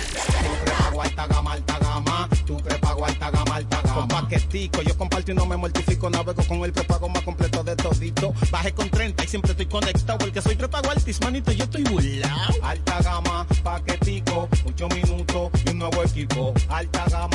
prepago 0.64 1.03
alta 1.03 1.26
gama, 1.26 1.53
alta 1.53 1.79
gama. 1.79 2.29
Tu 2.46 2.57
prepago 2.57 3.07
alta 3.07 3.31
gama, 3.31 3.57
alta 3.57 3.81
gama. 3.83 3.94
Con 3.94 4.09
paquetico, 4.09 4.83
yo 4.83 4.96
comparto 4.98 5.31
y 5.31 5.35
no 5.35 5.46
me 5.46 5.57
mortifico. 5.57 6.11
Navego 6.11 6.42
con 6.44 6.64
el 6.64 6.72
prepago 6.72 7.09
más 7.09 7.22
completo 7.22 7.62
de 7.62 7.76
todito. 7.76 8.35
Bajé 8.50 8.72
con 8.72 8.90
30 8.90 9.24
y 9.24 9.29
siempre 9.29 9.53
estoy 9.53 9.66
conectado. 9.66 10.18
Porque 10.18 10.42
soy 10.42 10.57
prepago 10.57 10.90
altis, 10.90 11.20
manito, 11.20 11.53
yo 11.53 11.64
estoy 11.64 11.85
burlao. 11.85 12.55
Alta 12.62 13.03
gama, 13.03 13.46
paquetico, 13.62 14.48
8 14.66 14.88
minutos 14.88 15.50
y 15.64 15.70
un 15.70 15.79
nuevo 15.79 16.03
equipo. 16.03 16.53
Alta 16.68 17.05
gama, 17.09 17.30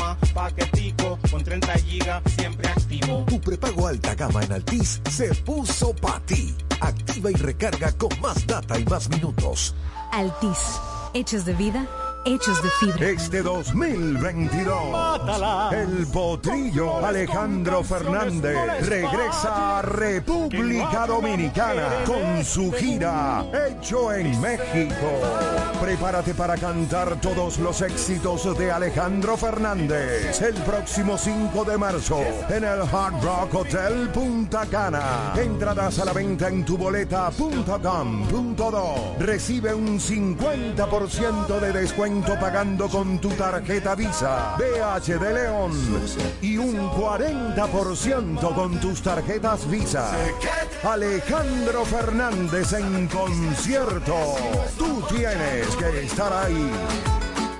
prepago 3.65 3.87
alta 3.87 4.15
gama 4.15 4.43
en 4.43 4.53
Altis 4.53 5.01
se 5.09 5.33
puso 5.43 5.93
para 5.95 6.19
ti. 6.21 6.53
Activa 6.79 7.31
y 7.31 7.35
recarga 7.35 7.91
con 7.93 8.09
más 8.21 8.45
data 8.45 8.77
y 8.79 8.85
más 8.85 9.09
minutos. 9.09 9.73
Altis. 10.11 10.79
Hechos 11.13 11.45
de 11.45 11.53
vida, 11.53 11.87
hechos 12.25 12.61
de 12.63 12.69
fibra. 12.79 13.09
Este 13.09 13.43
2022, 13.43 15.21
el 15.71 16.07
potrillo 16.07 17.05
Alejandro 17.05 17.83
Fernández 17.83 18.87
regresa 18.87 19.79
a 19.79 19.81
República 19.83 21.05
Dominicana 21.05 22.03
con 22.05 22.43
su 22.43 22.71
gira 22.71 23.45
Hecho 23.53 24.11
en 24.11 24.41
México. 24.41 24.95
Prepárate 25.81 26.33
para 26.33 26.57
cantar 26.57 27.21
todos 27.21 27.59
los 27.59 27.81
éxitos 27.81 28.57
de 28.57 28.71
Alejandro 28.71 29.37
Fernández 29.37 30.41
el 30.41 30.55
próximo 30.63 31.15
5 31.17 31.65
de 31.65 31.77
marzo 31.77 32.21
en 32.49 32.63
el 32.63 32.81
Hard 32.81 33.23
Rock 33.23 33.53
Hotel 33.53 34.09
Punta 34.09 34.65
Cana. 34.65 35.33
Entradas 35.35 35.99
a 35.99 36.05
la 36.05 36.13
venta 36.13 36.47
en 36.47 36.65
tuboleta.com.do. 36.65 39.15
Recibe 39.19 39.75
un 39.75 39.99
50% 39.99 41.59
de 41.59 41.71
descuento 41.71 42.14
pagando 42.21 42.87
con 42.87 43.19
tu 43.19 43.29
tarjeta 43.29 43.95
Visa, 43.95 44.55
BH 44.57 45.19
de 45.19 45.33
León 45.33 45.71
y 46.41 46.57
un 46.57 46.89
40% 46.91 48.55
con 48.55 48.79
tus 48.79 49.01
tarjetas 49.01 49.69
Visa. 49.69 50.11
Alejandro 50.83 51.85
Fernández 51.85 52.73
en 52.73 53.07
concierto. 53.07 54.15
Tú 54.77 55.03
tienes 55.09 55.67
que 55.75 56.05
estar 56.05 56.31
ahí. 56.31 56.71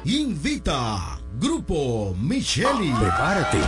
Invita 0.06 1.15
Grupo 1.40 2.16
Micheli. 2.20 2.92
Prepárate, 2.92 3.60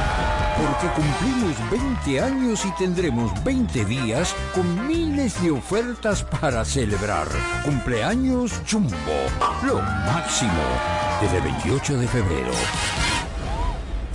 porque 0.58 0.88
cumplimos 0.96 1.72
20 1.72 2.22
años 2.22 2.66
y 2.66 2.72
tendremos 2.72 3.32
20 3.44 3.86
días 3.86 4.36
con 4.54 4.88
miles 4.88 5.42
de 5.42 5.52
ofertas 5.52 6.24
para 6.24 6.64
celebrar. 6.64 7.28
Cumpleaños 7.64 8.54
Jumbo, 8.70 8.96
lo 9.66 9.82
máximo, 9.82 10.52
desde 11.22 11.42
28 11.42 11.98
de 11.98 12.08
febrero. 12.08 12.52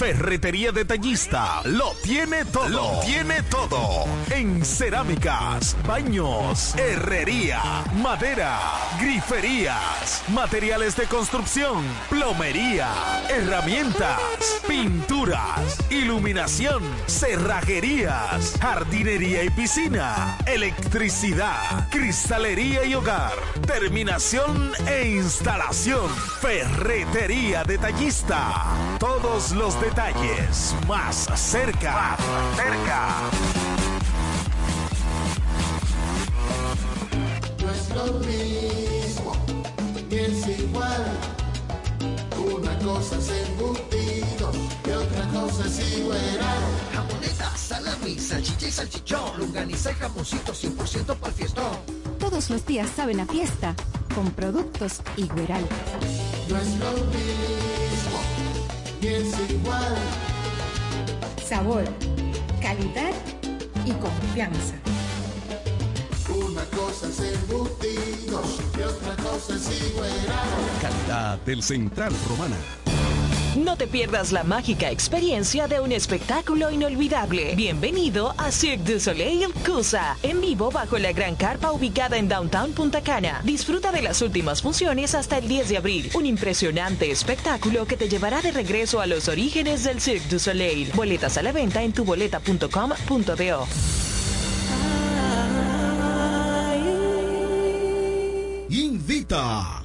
Ferretería 0.03 0.73
Detallista 0.73 1.63
lo 1.65 1.93
tiene 2.03 2.45
todo. 2.47 2.69
Lo 2.69 3.01
tiene 3.07 3.41
todo. 3.45 4.05
En 4.31 4.65
cerámicas, 4.65 5.77
baños, 5.87 6.75
herrería, 6.75 7.63
madera, 8.03 8.59
griferías, 9.01 10.25
materiales 10.35 10.97
de 10.97 11.05
construcción, 11.05 11.85
plomería, 12.11 12.89
herramientas, 13.31 14.19
pinturas, 14.67 15.79
iluminación, 15.89 16.83
cerrajerías, 17.07 18.55
jardinería 18.61 19.45
y 19.45 19.51
piscina, 19.51 20.37
electricidad, 20.47 21.89
cristalería 21.91 22.85
y 22.85 22.95
hogar, 22.95 23.35
terminación 23.69 24.73
e 24.89 25.11
instalación. 25.11 26.11
Ferretería 26.41 27.63
Detallista. 27.63 28.65
Todos 28.99 29.53
los 29.53 29.81
detalles 29.81 29.92
más 30.89 31.29
cerca. 31.35 31.93
Más 31.93 32.57
cerca. 32.57 33.09
No 37.61 37.71
es 37.71 37.89
lo 37.91 38.05
mismo, 38.21 39.37
ni 40.09 40.17
es 40.17 40.59
igual. 40.61 41.05
Una 42.39 42.79
cosa 42.79 43.17
es 43.19 43.29
embutido 43.29 44.53
y 44.87 44.91
otra 44.91 45.29
cosa 45.29 45.67
es 45.67 45.99
igual. 45.99 46.19
Jamoneta, 46.95 47.57
salami, 47.57 48.19
salchicha 48.19 48.69
y 48.69 48.73
salchichón, 48.73 49.39
lunganiza 49.39 49.91
y 49.93 49.95
jamoncito 49.95 50.53
100% 50.53 51.17
para 51.17 51.29
el 51.29 51.35
fiestón. 51.35 51.77
Todos 52.19 52.49
los 52.49 52.65
días 52.65 52.89
saben 52.97 53.21
a 53.21 53.27
fiesta 53.27 53.75
con 54.15 54.31
productos 54.31 55.03
Igueral. 55.17 55.67
No 56.49 56.57
es 56.57 56.69
lo 56.79 56.93
mismo, 57.13 58.12
es 59.09 59.51
igual. 59.51 59.97
Sabor, 61.45 61.85
calidad 62.61 63.13
y 63.85 63.93
confianza. 63.93 64.75
Una 66.29 66.65
cosa 66.67 67.09
es 67.09 67.21
embutido 67.21 68.43
y 68.79 68.83
otra 68.83 69.17
cosa 69.23 69.55
es 69.57 69.91
igual. 69.91 70.11
Calidad 70.81 71.39
del 71.41 71.63
Central 71.63 72.13
Romana. 72.29 72.57
No 73.57 73.77
te 73.77 73.87
pierdas 73.87 74.33
la 74.33 74.45
mágica 74.45 74.91
experiencia 74.91 75.69
de 75.69 75.79
un 75.79 75.93
espectáculo 75.93 76.71
inolvidable. 76.71 77.55
Bienvenido 77.55 78.35
a 78.39 78.51
Cirque 78.51 78.95
du 78.95 78.99
Soleil 78.99 79.53
Cusa, 79.67 80.17
en 80.23 80.41
vivo 80.41 80.71
bajo 80.71 80.97
la 80.97 81.13
gran 81.13 81.37
carpa 81.37 81.71
ubicada 81.71 82.17
en 82.17 82.29
Downtown 82.29 82.73
Punta 82.73 83.03
Cana. 83.03 83.43
Disfruta 83.45 83.93
de 83.93 84.01
las 84.01 84.23
últimas 84.23 84.63
funciones 84.63 85.15
hasta 85.15 85.37
el 85.37 85.49
10 85.49 85.69
de 85.69 85.77
abril. 85.77 86.11
Un 86.15 86.25
impresionante 86.25 87.11
espectáculo 87.11 87.85
que 87.85 87.99
te 87.99 88.09
llevará 88.09 88.41
de 88.41 88.53
regreso 88.53 89.03
a 89.03 89.07
los 89.07 89.29
orígenes 89.29 89.85
del 89.85 90.01
Cirque 90.01 90.29
du 90.31 90.39
Soleil. 90.39 90.91
Boletas 90.95 91.37
a 91.37 91.43
la 91.43 91.53
venta 91.53 91.83
en 91.83 91.93
tuboleta.com.do. 91.93 93.67
Invita 98.71 99.85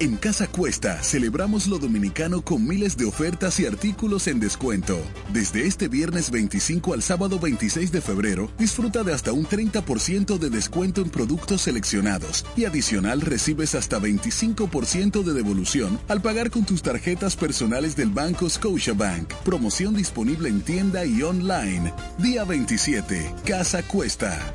En 0.00 0.16
Casa 0.16 0.46
Cuesta 0.46 1.02
celebramos 1.02 1.66
lo 1.66 1.78
dominicano 1.78 2.42
con 2.42 2.64
miles 2.64 2.96
de 2.96 3.04
ofertas 3.04 3.58
y 3.58 3.66
artículos 3.66 4.28
en 4.28 4.38
descuento. 4.38 4.96
Desde 5.32 5.66
este 5.66 5.88
viernes 5.88 6.30
25 6.30 6.94
al 6.94 7.02
sábado 7.02 7.40
26 7.40 7.90
de 7.90 8.00
febrero, 8.00 8.48
disfruta 8.58 9.02
de 9.02 9.12
hasta 9.12 9.32
un 9.32 9.44
30% 9.44 10.38
de 10.38 10.50
descuento 10.50 11.02
en 11.02 11.10
productos 11.10 11.62
seleccionados 11.62 12.46
y 12.56 12.64
adicional 12.64 13.22
recibes 13.22 13.74
hasta 13.74 13.98
25% 13.98 15.24
de 15.24 15.34
devolución 15.34 15.98
al 16.06 16.22
pagar 16.22 16.50
con 16.50 16.64
tus 16.64 16.80
tarjetas 16.80 17.34
personales 17.34 17.96
del 17.96 18.10
banco 18.10 18.48
Scotiabank. 18.48 19.34
Promoción 19.44 19.96
disponible 19.96 20.48
en 20.48 20.60
tienda 20.60 21.04
y 21.04 21.22
online. 21.22 21.92
Día 22.18 22.44
27, 22.44 23.34
Casa 23.44 23.82
Cuesta. 23.82 24.54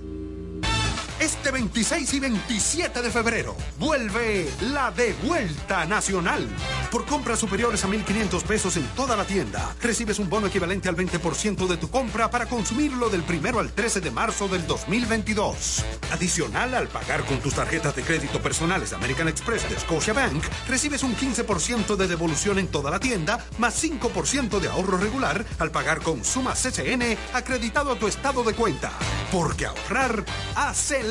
Este 1.21 1.51
26 1.51 2.15
y 2.15 2.19
27 2.19 2.99
de 2.99 3.11
febrero 3.11 3.55
vuelve 3.77 4.49
la 4.73 4.89
de 4.89 5.13
vuelta 5.23 5.85
nacional. 5.85 6.47
Por 6.89 7.05
compras 7.05 7.37
superiores 7.37 7.85
a 7.85 7.87
1.500 7.87 8.41
pesos 8.41 8.75
en 8.75 8.87
toda 8.95 9.15
la 9.15 9.23
tienda, 9.23 9.75
recibes 9.83 10.17
un 10.17 10.31
bono 10.31 10.47
equivalente 10.47 10.89
al 10.89 10.95
20% 10.95 11.67
de 11.67 11.77
tu 11.77 11.91
compra 11.91 12.31
para 12.31 12.47
consumirlo 12.47 13.07
del 13.09 13.21
primero 13.21 13.59
al 13.59 13.71
13 13.71 14.01
de 14.01 14.09
marzo 14.09 14.47
del 14.47 14.65
2022. 14.65 15.85
Adicional, 16.11 16.73
al 16.73 16.87
pagar 16.87 17.23
con 17.25 17.37
tus 17.39 17.53
tarjetas 17.53 17.95
de 17.95 18.01
crédito 18.01 18.41
personales 18.41 18.89
de 18.89 18.95
American 18.95 19.27
Express 19.27 19.69
de 19.69 19.79
Scotiabank, 19.79 20.43
recibes 20.67 21.03
un 21.03 21.15
15% 21.15 21.97
de 21.97 22.07
devolución 22.07 22.57
en 22.57 22.67
toda 22.67 22.89
la 22.89 22.99
tienda, 22.99 23.45
más 23.59 23.81
5% 23.83 24.59
de 24.59 24.69
ahorro 24.69 24.97
regular 24.97 25.45
al 25.59 25.69
pagar 25.69 26.01
con 26.01 26.25
Suma 26.25 26.53
CCN 26.55 27.15
acreditado 27.33 27.91
a 27.91 27.99
tu 27.99 28.07
estado 28.07 28.43
de 28.43 28.55
cuenta. 28.55 28.91
Porque 29.31 29.67
ahorrar 29.67 30.25
hace 30.55 31.10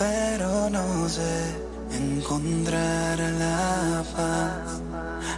pero 0.00 0.70
no 0.70 1.06
sé 1.10 1.54
encontrar 1.92 3.18
la 3.18 4.02
paz. 4.16 4.80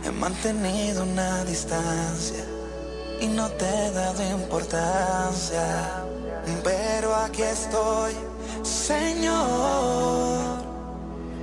He 0.04 0.10
mantenido 0.12 1.02
una 1.02 1.44
distancia 1.44 2.44
y 3.20 3.26
no 3.26 3.48
te 3.58 3.66
he 3.66 3.90
dado 3.90 4.22
importancia, 4.22 5.66
pero 6.62 7.12
aquí 7.16 7.42
estoy, 7.42 8.14
Señor. 8.62 10.62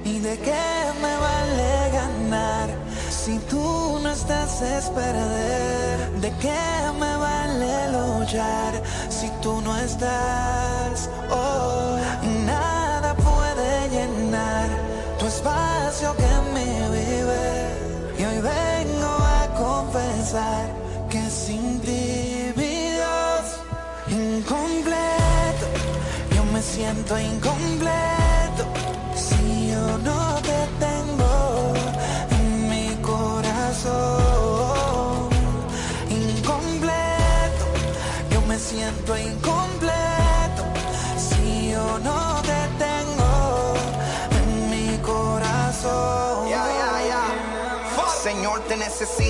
¿Y 0.05 0.19
de 0.19 0.37
qué 0.37 0.67
me 1.03 1.13
vale 1.27 1.71
ganar 1.99 2.69
si 3.09 3.37
tú 3.51 3.99
no 4.01 4.11
estás 4.11 4.61
es 4.61 4.85
perder? 4.91 6.09
¿De 6.21 6.31
qué 6.37 6.63
me 6.97 7.17
vale 7.17 7.91
luchar 7.91 8.81
si 9.09 9.29
tú 9.41 9.59
no 9.59 9.77
estás? 9.77 11.09
Oh, 11.29 11.97
espacio 15.39 16.13
que 16.21 16.31
me 16.55 16.69
vive. 16.97 17.45
Y 18.19 18.21
hoy 18.27 18.39
vengo 18.41 19.11
a 19.37 19.41
confesar 19.65 20.65
que 21.09 21.21
sin 21.29 21.79
ti, 21.81 22.53
mi 22.55 22.73
incompleto, 24.37 25.65
yo 26.35 26.43
me 26.53 26.61
siento 26.61 27.11
incompleto. 27.19 28.63
Si 29.15 29.69
yo 29.71 29.85
no 30.09 30.21
te 30.49 30.59
tengo 30.85 31.33
en 32.37 32.47
mi 32.71 32.87
corazón, 33.11 33.99
incompleto, 36.09 37.65
yo 38.31 38.39
me 38.41 38.57
siento 38.57 39.17
incompleto. 39.17 39.78
Señor, 48.99 49.05
te 49.05 49.05
necesito, 49.05 49.28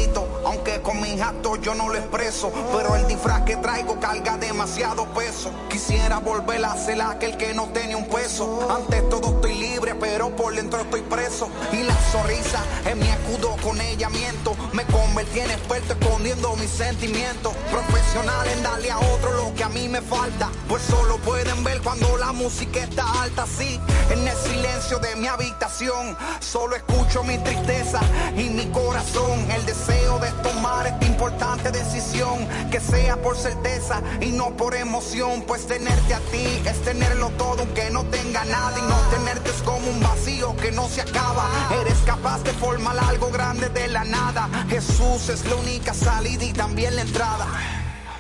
aunque 0.50 0.82
con 0.82 1.00
mis 1.00 1.22
actos 1.22 1.60
yo 1.62 1.76
no 1.76 1.90
lo 1.90 1.96
expreso, 1.96 2.52
pero 2.76 2.96
el 2.96 3.06
disfraz 3.08 3.44
que 3.44 3.56
traigo 3.58 4.00
carga 4.00 4.36
demasiado 4.38 5.06
peso. 5.14 5.52
Quisiera 5.70 6.18
volver 6.18 6.66
a 6.66 6.76
ser 6.76 7.00
aquel 7.02 7.38
que 7.38 7.54
no 7.54 7.68
tenía 7.68 7.96
un 7.96 8.08
peso. 8.08 8.68
Antes 8.76 9.08
todo 9.10 9.36
estoy 9.36 9.54
libre, 9.54 9.94
pero 9.94 10.36
por 10.36 10.56
dentro 10.56 10.80
estoy 10.82 11.02
preso. 11.02 11.50
Y 11.72 11.84
la 11.84 11.96
sonrisa 12.12 12.64
es 12.84 12.96
mi 12.96 13.08
escudo, 13.08 13.56
con 13.62 13.80
ella 13.80 14.10
miento. 14.10 14.56
Me 14.74 14.86
convertí 14.86 15.40
en 15.40 15.52
experto 15.52 15.94
escondiendo 15.94 16.56
mis 16.56 16.72
sentimientos. 16.72 17.54
Profesional 17.70 18.48
en 18.48 18.64
darle 18.64 18.90
a 18.90 18.98
otro 18.98 19.32
lo 19.34 19.54
que 19.54 19.64
a 19.64 19.70
mí 19.70 19.88
me 19.88 20.02
falta. 20.02 20.50
Pues 20.68 20.82
solo 20.82 21.18
pueden 21.18 21.64
ver 21.64 21.80
cuando 21.82 22.18
la 22.18 22.32
música 22.32 22.80
está 22.80 23.22
alta, 23.22 23.46
sí. 23.46 23.80
En 24.10 24.28
el 24.28 24.36
silencio 24.38 24.98
de 24.98 25.16
mi 25.16 25.28
habitación, 25.28 26.18
solo 26.40 26.76
escucho 26.76 27.24
mi 27.24 27.38
tristeza 27.38 28.00
y 28.36 28.50
mi 28.50 28.66
corazón. 28.72 29.52
El 29.52 29.64
deseo 29.68 30.18
de 30.18 30.39
tomar 30.42 30.88
esta 30.88 31.06
importante 31.06 31.72
decisión 31.72 32.48
que 32.72 32.80
sea 32.80 33.18
por 33.18 33.38
certeza 33.38 34.02
y 34.22 34.28
no 34.28 34.56
por 34.56 34.76
emoción. 34.76 35.44
Pues 35.48 35.68
tenerte 35.68 36.14
a 36.14 36.20
ti 36.32 36.62
es 36.66 36.82
tenerlo 36.84 37.30
todo 37.32 37.62
aunque 37.62 37.90
no 37.90 38.04
tenga 38.06 38.46
nada 38.46 38.78
y 38.78 38.82
no 38.82 38.96
tenerte 39.10 39.50
es 39.50 39.62
como 39.64 39.90
un 39.90 40.00
vacío 40.00 40.56
que 40.58 40.72
no 40.72 40.88
se 40.88 41.02
acaba. 41.02 41.46
Eres 41.82 41.98
capaz 42.06 42.44
de 42.44 42.52
formar 42.54 42.98
algo 43.00 43.30
grande 43.32 43.70
de 43.70 43.88
la 43.88 44.04
nada. 44.04 44.50
Jesús 44.70 45.30
es 45.30 45.46
la 45.46 45.56
única 45.56 45.94
salida 45.94 46.44
y 46.44 46.54
también 46.54 46.96
la 46.96 47.02
entrada. 47.02 47.48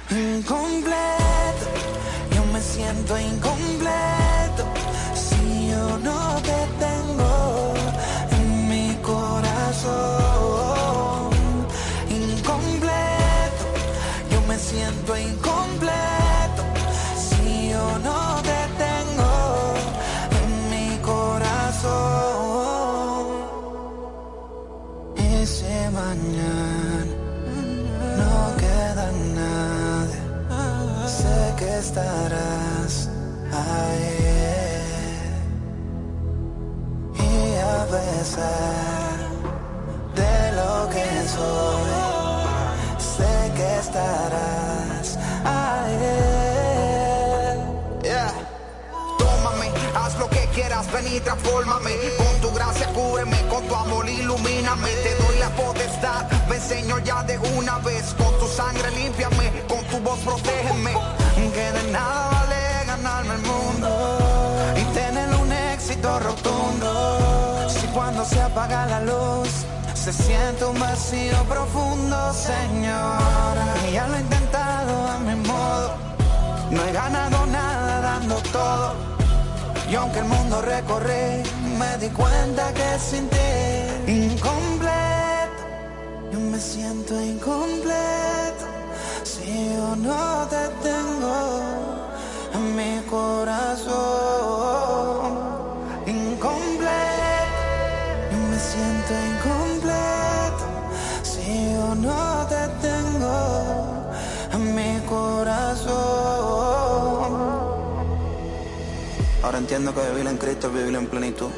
Incompleto, 0.10 1.66
yo 2.36 2.44
me 2.52 2.62
siento 2.62 3.18
incompleto 3.20 4.66
si 5.14 5.70
yo 5.70 5.98
no 6.00 6.36
te 6.42 6.68
tengo 6.80 7.74
en 8.32 8.70
mi 8.70 8.96
corazón. 9.04 10.19
Estarás 32.00 33.10
ahí. 33.52 34.20
Y 37.16 37.58
a 37.58 37.86
pesar 37.93 39.18
de 40.16 40.52
lo 40.60 40.89
que 40.89 41.08
soy, 41.36 41.91
sé 42.97 43.52
que 43.56 43.70
estarás 43.80 45.18
ahí. 45.43 46.39
Tómame, 49.18 49.72
haz 49.95 50.18
lo 50.20 50.30
que 50.30 50.47
quieras, 50.54 50.91
ven 50.91 51.08
y 51.08 51.20
transfórmame. 51.20 51.91
Con 52.18 52.41
tu 52.41 52.52
gracia 52.54 52.88
cúbreme, 52.93 53.38
con 53.47 53.68
tu 53.68 53.76
amor 53.76 54.08
ilumíname. 54.08 54.91
Te 55.04 55.16
doy 55.16 55.38
la 55.39 55.50
potestad, 55.50 56.26
ven 56.50 56.62
Señor 56.62 57.04
ya 57.04 57.24
de 57.24 57.38
una 57.58 57.78
vez. 57.80 58.16
Con 58.18 58.38
tu 58.39 58.47
sangre 58.47 58.89
límpiame, 58.91 59.52
con 59.68 59.84
tu 59.86 60.00
voz 60.00 60.20
protégeme. 60.20 61.19
Nada 61.92 62.30
vale 62.32 62.62
ganarme 62.86 63.34
el 63.36 63.42
mundo 63.42 63.90
y 64.76 64.84
tener 64.94 65.30
un 65.36 65.52
éxito 65.52 66.20
rotundo. 66.20 67.68
Si 67.70 67.88
cuando 67.88 68.24
se 68.26 68.42
apaga 68.42 68.86
la 68.86 69.02
luz 69.02 69.66
se 69.94 70.14
siente 70.14 70.66
un 70.66 70.80
vacío 70.80 71.38
profundo, 71.46 72.34
Señora. 72.34 73.66
Y 73.88 73.94
ya 73.94 74.08
lo 74.08 74.16
he 74.16 74.20
intentado 74.22 75.08
a 75.08 75.20
mi 75.20 75.36
modo. 75.36 75.96
No 76.72 76.84
he 76.86 76.92
ganado 76.92 77.46
nada 77.48 78.02
dando 78.02 78.36
todo. 78.52 78.94
Y 79.90 79.96
aunque 79.96 80.20
el 80.20 80.26
mundo 80.26 80.62
recorrí, 80.62 81.44
me 81.80 81.98
di 81.98 82.10
cuenta 82.10 82.72
que 82.74 83.00
sin 83.00 83.28
ti 83.30 83.50
incompleto. 84.08 85.64
Yo 86.32 86.40
me 86.40 86.60
siento 86.60 87.20
incompleto 87.20 88.66
si 89.24 89.74
yo 89.74 89.96
no 89.96 90.48
te 90.48 90.68
tengo 90.82 91.69
corazón. 93.40 95.22
Incompleto, 96.06 97.62
yo 98.32 98.38
me 98.50 98.60
siento 98.60 99.12
incompleto 99.32 100.66
si 101.24 101.74
yo 101.74 101.96
no 101.96 102.46
te 102.48 102.64
tengo 102.86 103.38
en 104.54 104.76
mi 104.76 105.00
corazón. 105.08 106.00
Ahora 109.44 109.58
entiendo 109.58 109.94
que 109.94 110.02
vivir 110.10 110.28
en 110.28 110.38
Cristo 110.38 110.68
es 110.68 110.74
vivir 110.74 110.96
en 110.96 111.08
plenitud. 111.08 111.52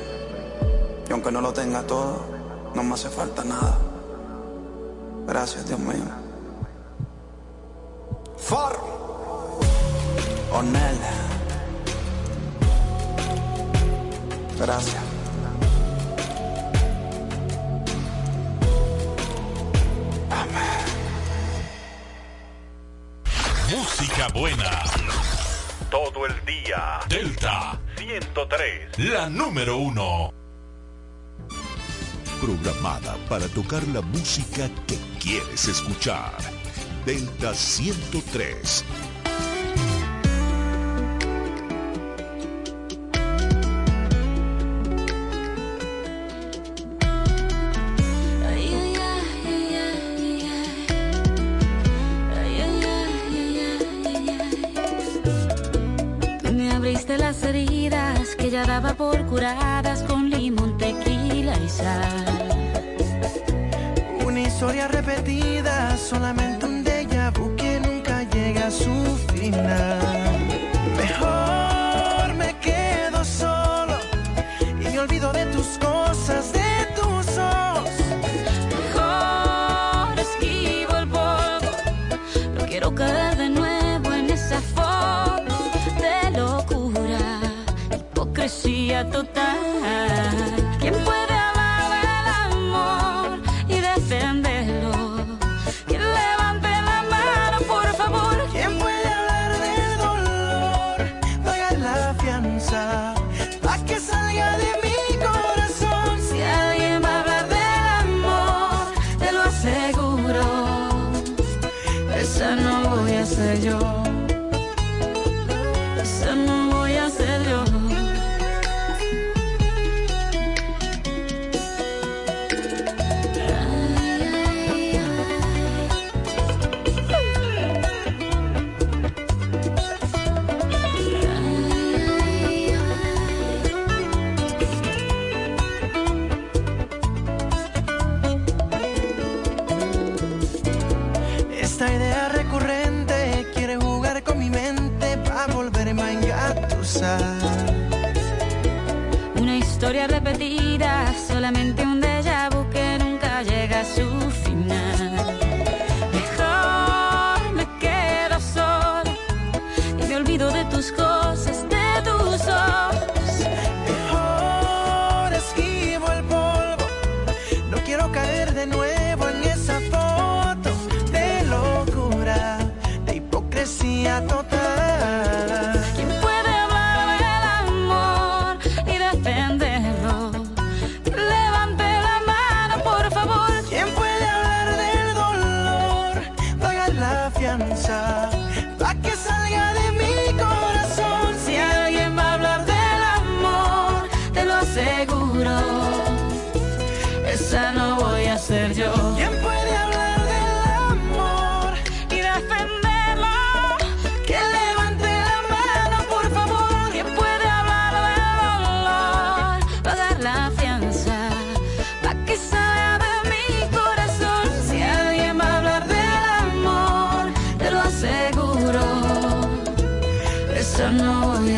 Y 1.10 1.12
aunque 1.12 1.32
no 1.32 1.42
lo 1.42 1.52
tenga 1.52 1.82
todo, 1.84 2.26
no 2.76 2.84
me 2.84 2.94
hace 2.94 3.10
falta 3.10 3.44
nada. 3.44 3.78
Gracias, 5.28 5.68
Dios 5.68 5.80
mío. 5.80 6.06
Far. 8.38 8.76
Onel. 10.54 11.31
Gracias. 14.62 15.02
Música 23.72 24.28
buena. 24.36 24.84
Todo 25.90 26.28
el 26.28 26.46
día. 26.46 27.00
Delta 27.10 27.80
103. 27.98 29.00
La 29.00 29.28
número 29.32 29.78
uno. 29.78 30.32
Programada 32.40 33.18
para 33.28 33.48
tocar 33.48 33.82
la 33.88 34.02
música 34.02 34.70
que 34.86 35.00
quieres 35.20 35.68
escuchar. 35.70 36.38
Delta 37.04 37.56
103. 37.56 38.86
Una 64.82 64.90
historia 64.90 65.02
repetida, 65.02 65.96
solamente 65.96 66.66
un 66.66 66.84
déjà 66.84 67.30
vu 67.30 67.56
que 67.56 67.80
nunca 67.80 68.24
llega 68.24 68.66
a 68.66 68.72
su 68.72 68.92
final. 69.32 70.51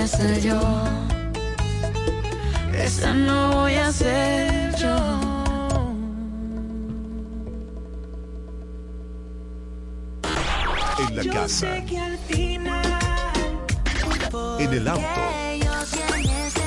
a 0.03 0.37
yo. 0.39 0.59
Esa 2.77 3.13
no 3.13 3.53
voy 3.53 3.75
a 3.75 3.89
ser 3.89 4.75
yo. 4.75 4.95
En 10.99 11.15
la 11.15 11.33
casa. 11.33 11.77
En 14.59 14.73
el 14.73 14.87
auto. 14.89 15.21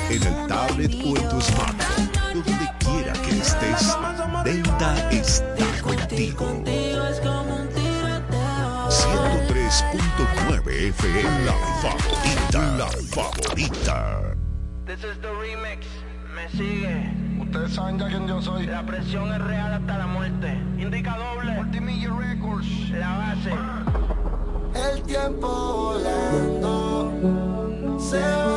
En 0.09 0.23
el 0.23 0.47
tablet 0.47 0.93
o 0.95 1.17
en 1.17 1.29
tu 1.29 1.39
smartphone. 1.39 2.09
Donde 2.33 2.69
quiera 2.79 3.13
que 3.13 3.37
estés, 3.37 3.97
Delta 4.45 5.09
está 5.11 5.81
contigo. 5.83 6.63
93.9 9.67 10.71
FM, 10.91 11.43
la 11.43 11.51
favorita, 11.81 12.77
la 12.77 12.87
favorita. 12.87 14.33
This 14.85 15.03
is 15.03 15.17
the 15.19 15.27
remix, 15.27 15.85
me 16.33 16.47
sigue. 16.57 17.11
Ustedes 17.41 17.73
saben 17.73 17.99
ya 17.99 18.07
quién 18.07 18.29
yo 18.29 18.41
soy. 18.41 18.65
La 18.65 18.85
presión 18.85 19.29
es 19.33 19.41
real 19.41 19.73
hasta 19.73 19.97
la 19.97 20.07
muerte. 20.07 20.53
Indica 20.79 21.17
doble. 21.17 21.51
Multimillion 21.51 22.17
Records. 22.17 22.89
La 22.91 23.17
base. 23.17 23.53
El 24.73 25.03
tiempo 25.03 25.49
volando 25.91 27.11
se 27.99 28.21
va. 28.21 28.56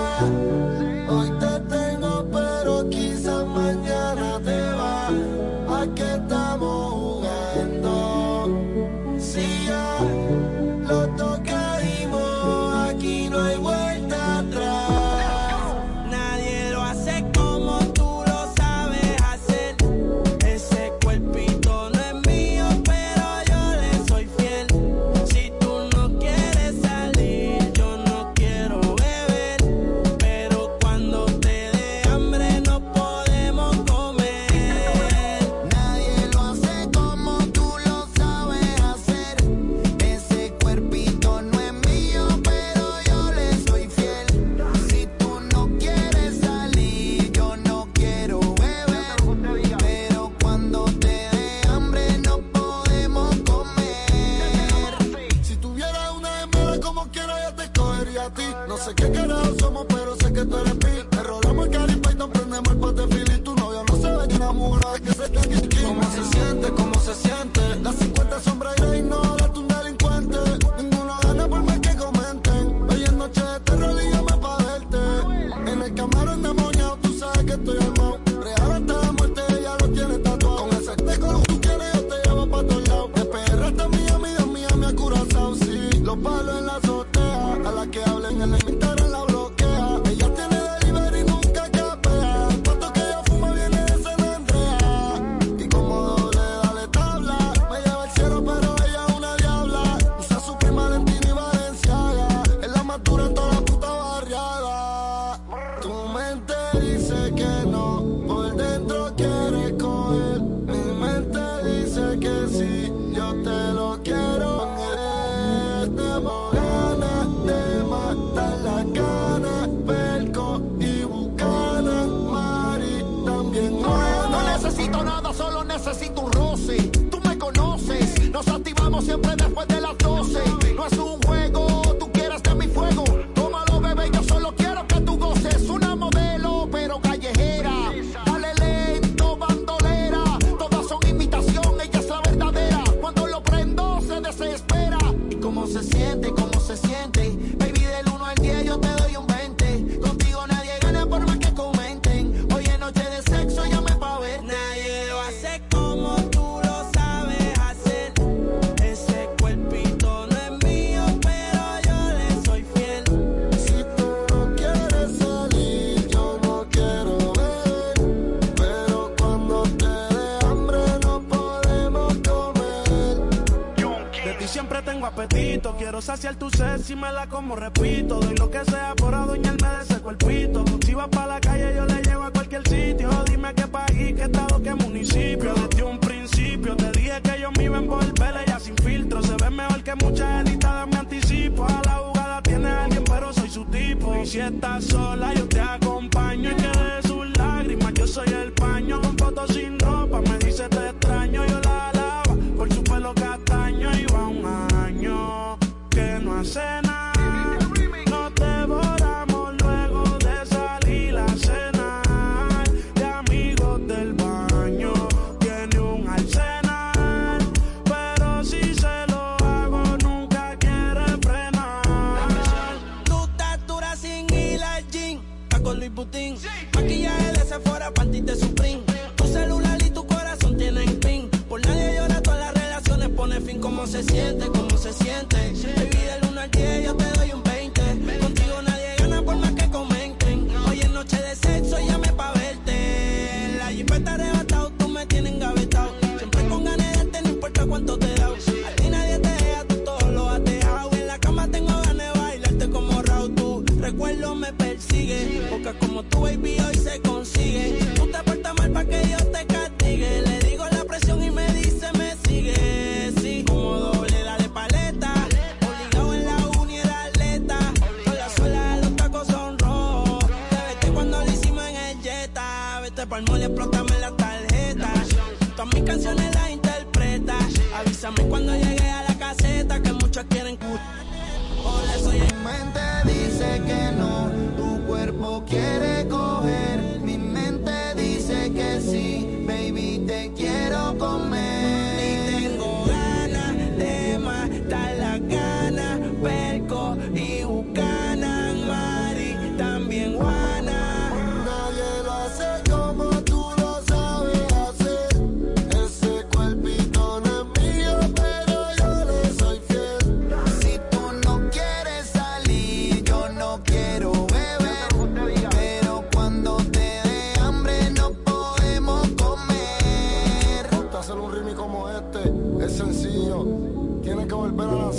saciar 176.10 176.34
tu 176.34 176.50
sed 176.50 176.80
si 176.82 176.96
me 176.96 177.12
la 177.12 177.28
como, 177.28 177.54
repito. 177.54 178.18
Doy 178.18 178.34
lo 178.36 178.50
que 178.50 178.64
sea 178.64 178.94
por 178.96 179.14
adueñarme 179.14 179.68
de 179.76 179.82
ese 179.84 180.00
cuerpito. 180.00 180.64
Si 180.84 180.92
vas 180.92 181.08
para 181.08 181.34
la 181.34 181.40
calle, 181.40 181.72
yo 181.76 181.86
le 181.86 182.02
llevo 182.02 182.24
a 182.24 182.32
cualquier 182.32 182.66
sitio. 182.68 183.08
Dime 183.26 183.54
qué 183.54 183.66
país, 183.68 184.14
qué 184.16 184.24
estado, 184.24 184.60
qué 184.60 184.74
municipio. 184.74 185.54
Desde 185.54 185.82
un 185.84 186.00
principio 186.00 186.74
te 186.74 186.90
dije 186.98 187.20
que 187.22 187.40
yo 187.40 187.52
me 187.56 187.64
iba 187.64 187.76
a 187.76 187.80
envolver, 187.80 188.34
ya 188.44 188.58
sin 188.58 188.76
filtro. 188.78 189.22
Se 189.22 189.34
ve 189.36 189.50
mejor 189.50 189.84
que 189.84 189.94
muchas 189.94 190.44
editadas, 190.44 190.88
me 190.88 190.96
anticipo. 190.96 191.64
A 191.64 191.80
la 191.84 191.96
jugada 192.04 192.42
tiene 192.42 192.68
alguien, 192.68 193.04
pero 193.04 193.32
soy 193.32 193.48
su 193.48 193.64
tipo. 193.66 194.16
Y 194.20 194.26
si 194.26 194.40
estás 194.40 194.86
sola, 194.86 195.32
yo 195.34 195.46
te 195.46 195.60
hago 195.60 195.79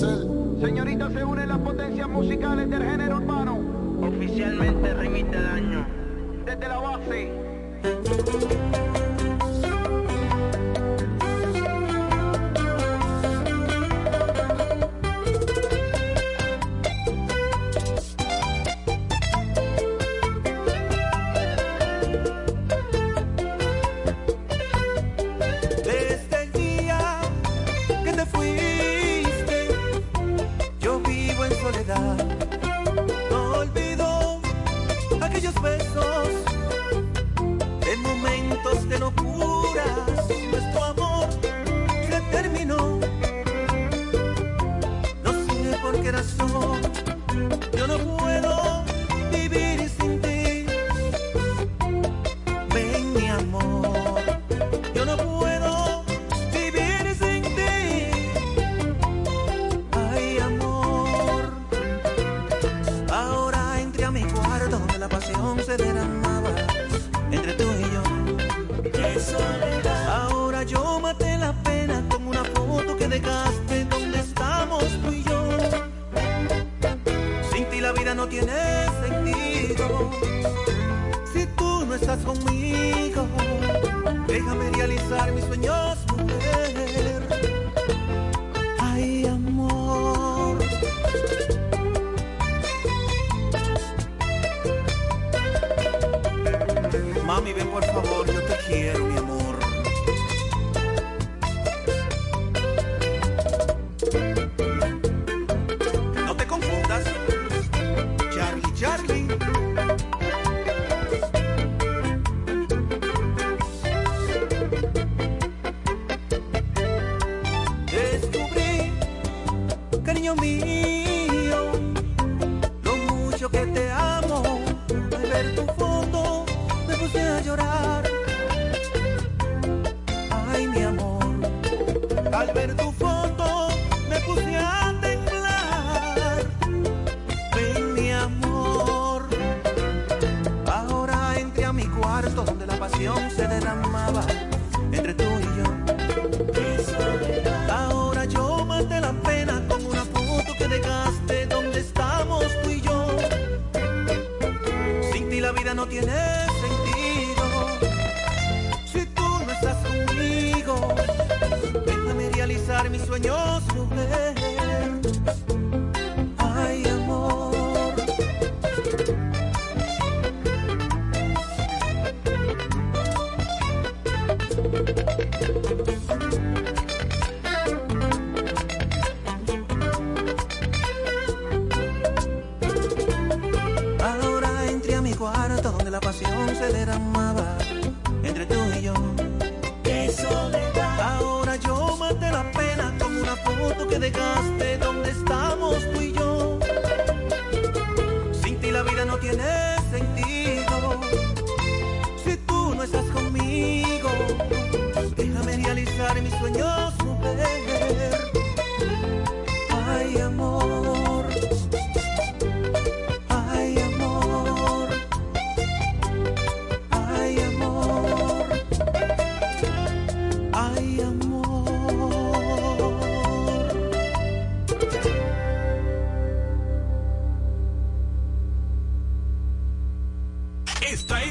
Señorita, 0.01 1.11
se 1.11 1.23
unen 1.23 1.47
las 1.47 1.59
potencias 1.59 2.09
musicales 2.09 2.67
del 2.71 2.83
género 2.83 3.17
urbano. 3.17 3.59
Oficialmente 4.01 4.93
remite 4.95 5.39
daño. 5.39 5.85
Desde 6.43 6.67
la 6.67 6.77
base. 6.79 7.31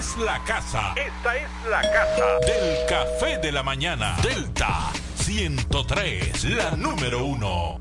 es 0.00 0.16
la 0.16 0.42
casa. 0.44 0.94
Esta 0.96 1.36
es 1.36 1.50
la 1.68 1.82
casa 1.82 2.38
del 2.46 2.86
café 2.88 3.36
de 3.36 3.52
la 3.52 3.62
mañana. 3.62 4.16
Delta 4.22 4.90
103, 5.16 6.44
la 6.44 6.70
número 6.70 7.26
uno. 7.26 7.78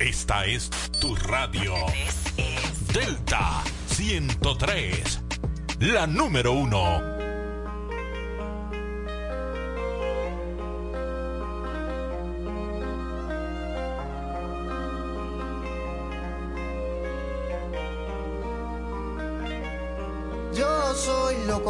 Esta 0.00 0.44
es 0.46 0.68
tu 1.00 1.14
radio. 1.14 1.74
Delta 2.92 3.62
103, 3.86 5.20
la 5.78 6.08
número 6.08 6.52
uno. 6.52 7.17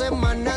semana 0.00 0.56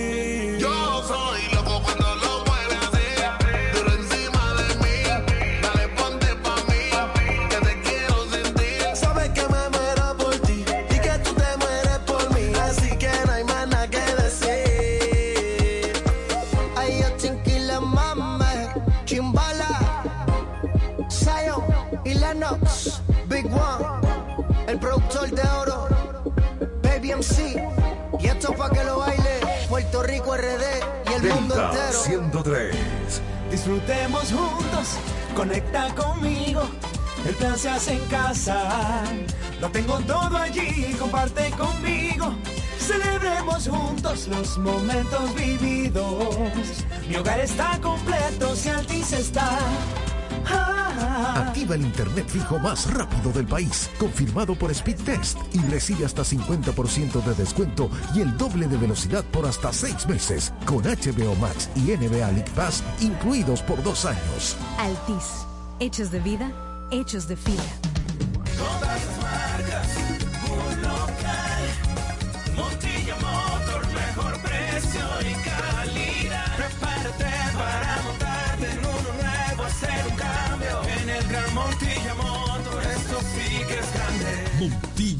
disfrutemos 33.81 34.31
juntos. 34.31 34.97
Conecta 35.35 35.93
conmigo, 35.95 36.61
el 37.25 37.35
plan 37.35 37.57
se 37.57 37.69
hace 37.69 37.93
en 37.93 38.05
casa. 38.07 39.03
Lo 39.59 39.69
tengo 39.69 39.99
todo 39.99 40.37
allí, 40.37 40.95
comparte 40.99 41.49
conmigo. 41.51 42.33
Celebremos 42.79 43.67
juntos 43.67 44.27
los 44.27 44.57
momentos 44.57 45.33
vividos. 45.35 46.83
Mi 47.07 47.15
hogar 47.15 47.39
está 47.39 47.79
completo 47.81 48.55
si 48.55 48.69
Altis 48.69 49.13
está. 49.13 49.57
Activa 51.01 51.75
el 51.75 51.81
internet 51.81 52.27
fijo 52.27 52.59
más 52.59 52.91
rápido 52.93 53.31
del 53.31 53.45
país, 53.45 53.89
confirmado 53.99 54.55
por 54.55 54.71
Speed 54.71 54.97
Test 55.03 55.37
y 55.53 55.59
recibe 55.69 56.05
hasta 56.05 56.23
50% 56.23 57.23
de 57.23 57.33
descuento 57.33 57.89
y 58.13 58.21
el 58.21 58.37
doble 58.37 58.67
de 58.67 58.77
velocidad 58.77 59.23
por 59.25 59.45
hasta 59.45 59.73
6 59.73 60.07
meses 60.07 60.53
con 60.65 60.83
HBO 60.83 61.35
Max 61.35 61.69
y 61.75 61.91
NBA 61.91 62.31
League 62.31 62.51
Pass 62.55 62.83
incluidos 62.99 63.61
por 63.61 63.81
dos 63.83 64.05
años. 64.05 64.55
Altis, 64.77 65.45
hechos 65.79 66.11
de 66.11 66.19
vida, 66.19 66.51
hechos 66.91 67.27
de 67.27 67.35
fibra. 67.35 67.90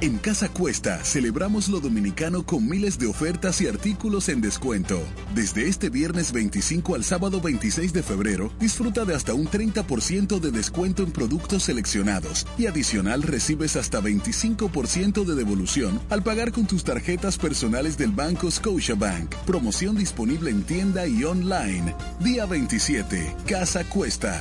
En 0.00 0.16
Casa 0.18 0.48
Cuesta 0.48 1.02
celebramos 1.02 1.68
lo 1.68 1.80
dominicano 1.80 2.46
con 2.46 2.68
miles 2.68 3.00
de 3.00 3.08
ofertas 3.08 3.60
y 3.60 3.66
artículos 3.66 4.28
en 4.28 4.40
descuento. 4.40 5.02
Desde 5.34 5.66
este 5.66 5.90
viernes 5.90 6.30
25 6.30 6.94
al 6.94 7.02
sábado 7.02 7.40
26 7.40 7.92
de 7.92 8.04
febrero, 8.04 8.52
disfruta 8.60 9.04
de 9.04 9.16
hasta 9.16 9.34
un 9.34 9.48
30% 9.48 10.38
de 10.38 10.52
descuento 10.52 11.02
en 11.02 11.10
productos 11.10 11.64
seleccionados 11.64 12.46
y 12.56 12.66
adicional 12.66 13.24
recibes 13.24 13.74
hasta 13.74 14.00
25% 14.00 15.24
de 15.24 15.34
devolución 15.34 16.00
al 16.10 16.22
pagar 16.22 16.52
con 16.52 16.68
tus 16.68 16.84
tarjetas 16.84 17.36
personales 17.36 17.98
del 17.98 18.12
Banco 18.12 18.48
Scotiabank. 18.52 19.34
Promoción 19.46 19.96
disponible 19.96 20.50
en 20.50 20.62
tienda 20.62 21.08
y 21.08 21.24
online. 21.24 21.92
Día 22.20 22.46
27, 22.46 23.34
Casa 23.48 23.82
Cuesta. 23.82 24.40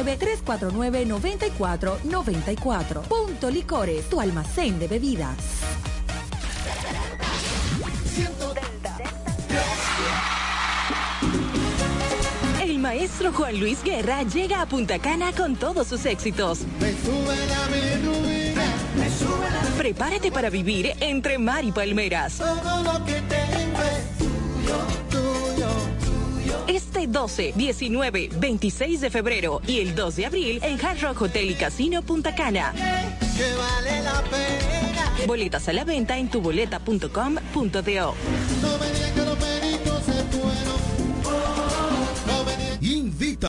809-349-9494. 0.03 3.03
Punto 3.03 3.49
Licores, 3.49 4.09
tu 4.09 4.19
almacén 4.19 4.77
de 4.79 4.87
bebidas. 4.87 5.37
El 12.61 12.79
maestro 12.79 13.31
Juan 13.33 13.59
Luis 13.59 13.83
Guerra 13.83 14.23
llega 14.23 14.61
a 14.61 14.65
Punta 14.65 14.97
Cana 14.99 15.31
con 15.33 15.55
todos 15.55 15.87
sus 15.87 16.05
éxitos. 16.05 16.59
Prepárate 19.77 20.31
para 20.31 20.49
vivir 20.49 20.93
entre 20.99 21.37
mar 21.37 21.63
y 21.65 21.71
palmeras. 21.71 22.37
Todo 22.37 22.83
lo 22.83 23.05
que 23.05 23.21
tengo 23.21 23.81
es 23.81 24.17
tuyo. 24.17 25.10
Este 26.67 27.07
12, 27.07 27.53
19, 27.55 28.29
26 28.37 29.01
de 29.01 29.09
febrero 29.09 29.61
y 29.67 29.79
el 29.79 29.95
2 29.95 30.15
de 30.15 30.25
abril 30.25 30.59
en 30.63 30.83
Hard 30.83 31.01
Rock 31.01 31.21
Hotel 31.23 31.51
y 31.51 31.55
Casino 31.55 32.01
Punta 32.01 32.33
Cana. 32.35 32.73
Que 32.73 33.53
vale 33.55 34.01
la 34.03 34.21
pena. 34.23 35.11
Boletas 35.27 35.67
a 35.67 35.73
la 35.73 35.83
venta 35.83 36.17
en 36.17 36.29
tuboleta.com.do. 36.29 37.09
No 37.11 38.77
me 38.77 38.91
digan 38.91 39.13
que 39.13 39.21
los 39.25 39.37
peritos 39.37 40.03
se 40.05 40.23
fueron. 40.23 40.81
No 42.27 42.43
me 42.43 42.57
digan 42.57 42.83
Invita 42.83 43.47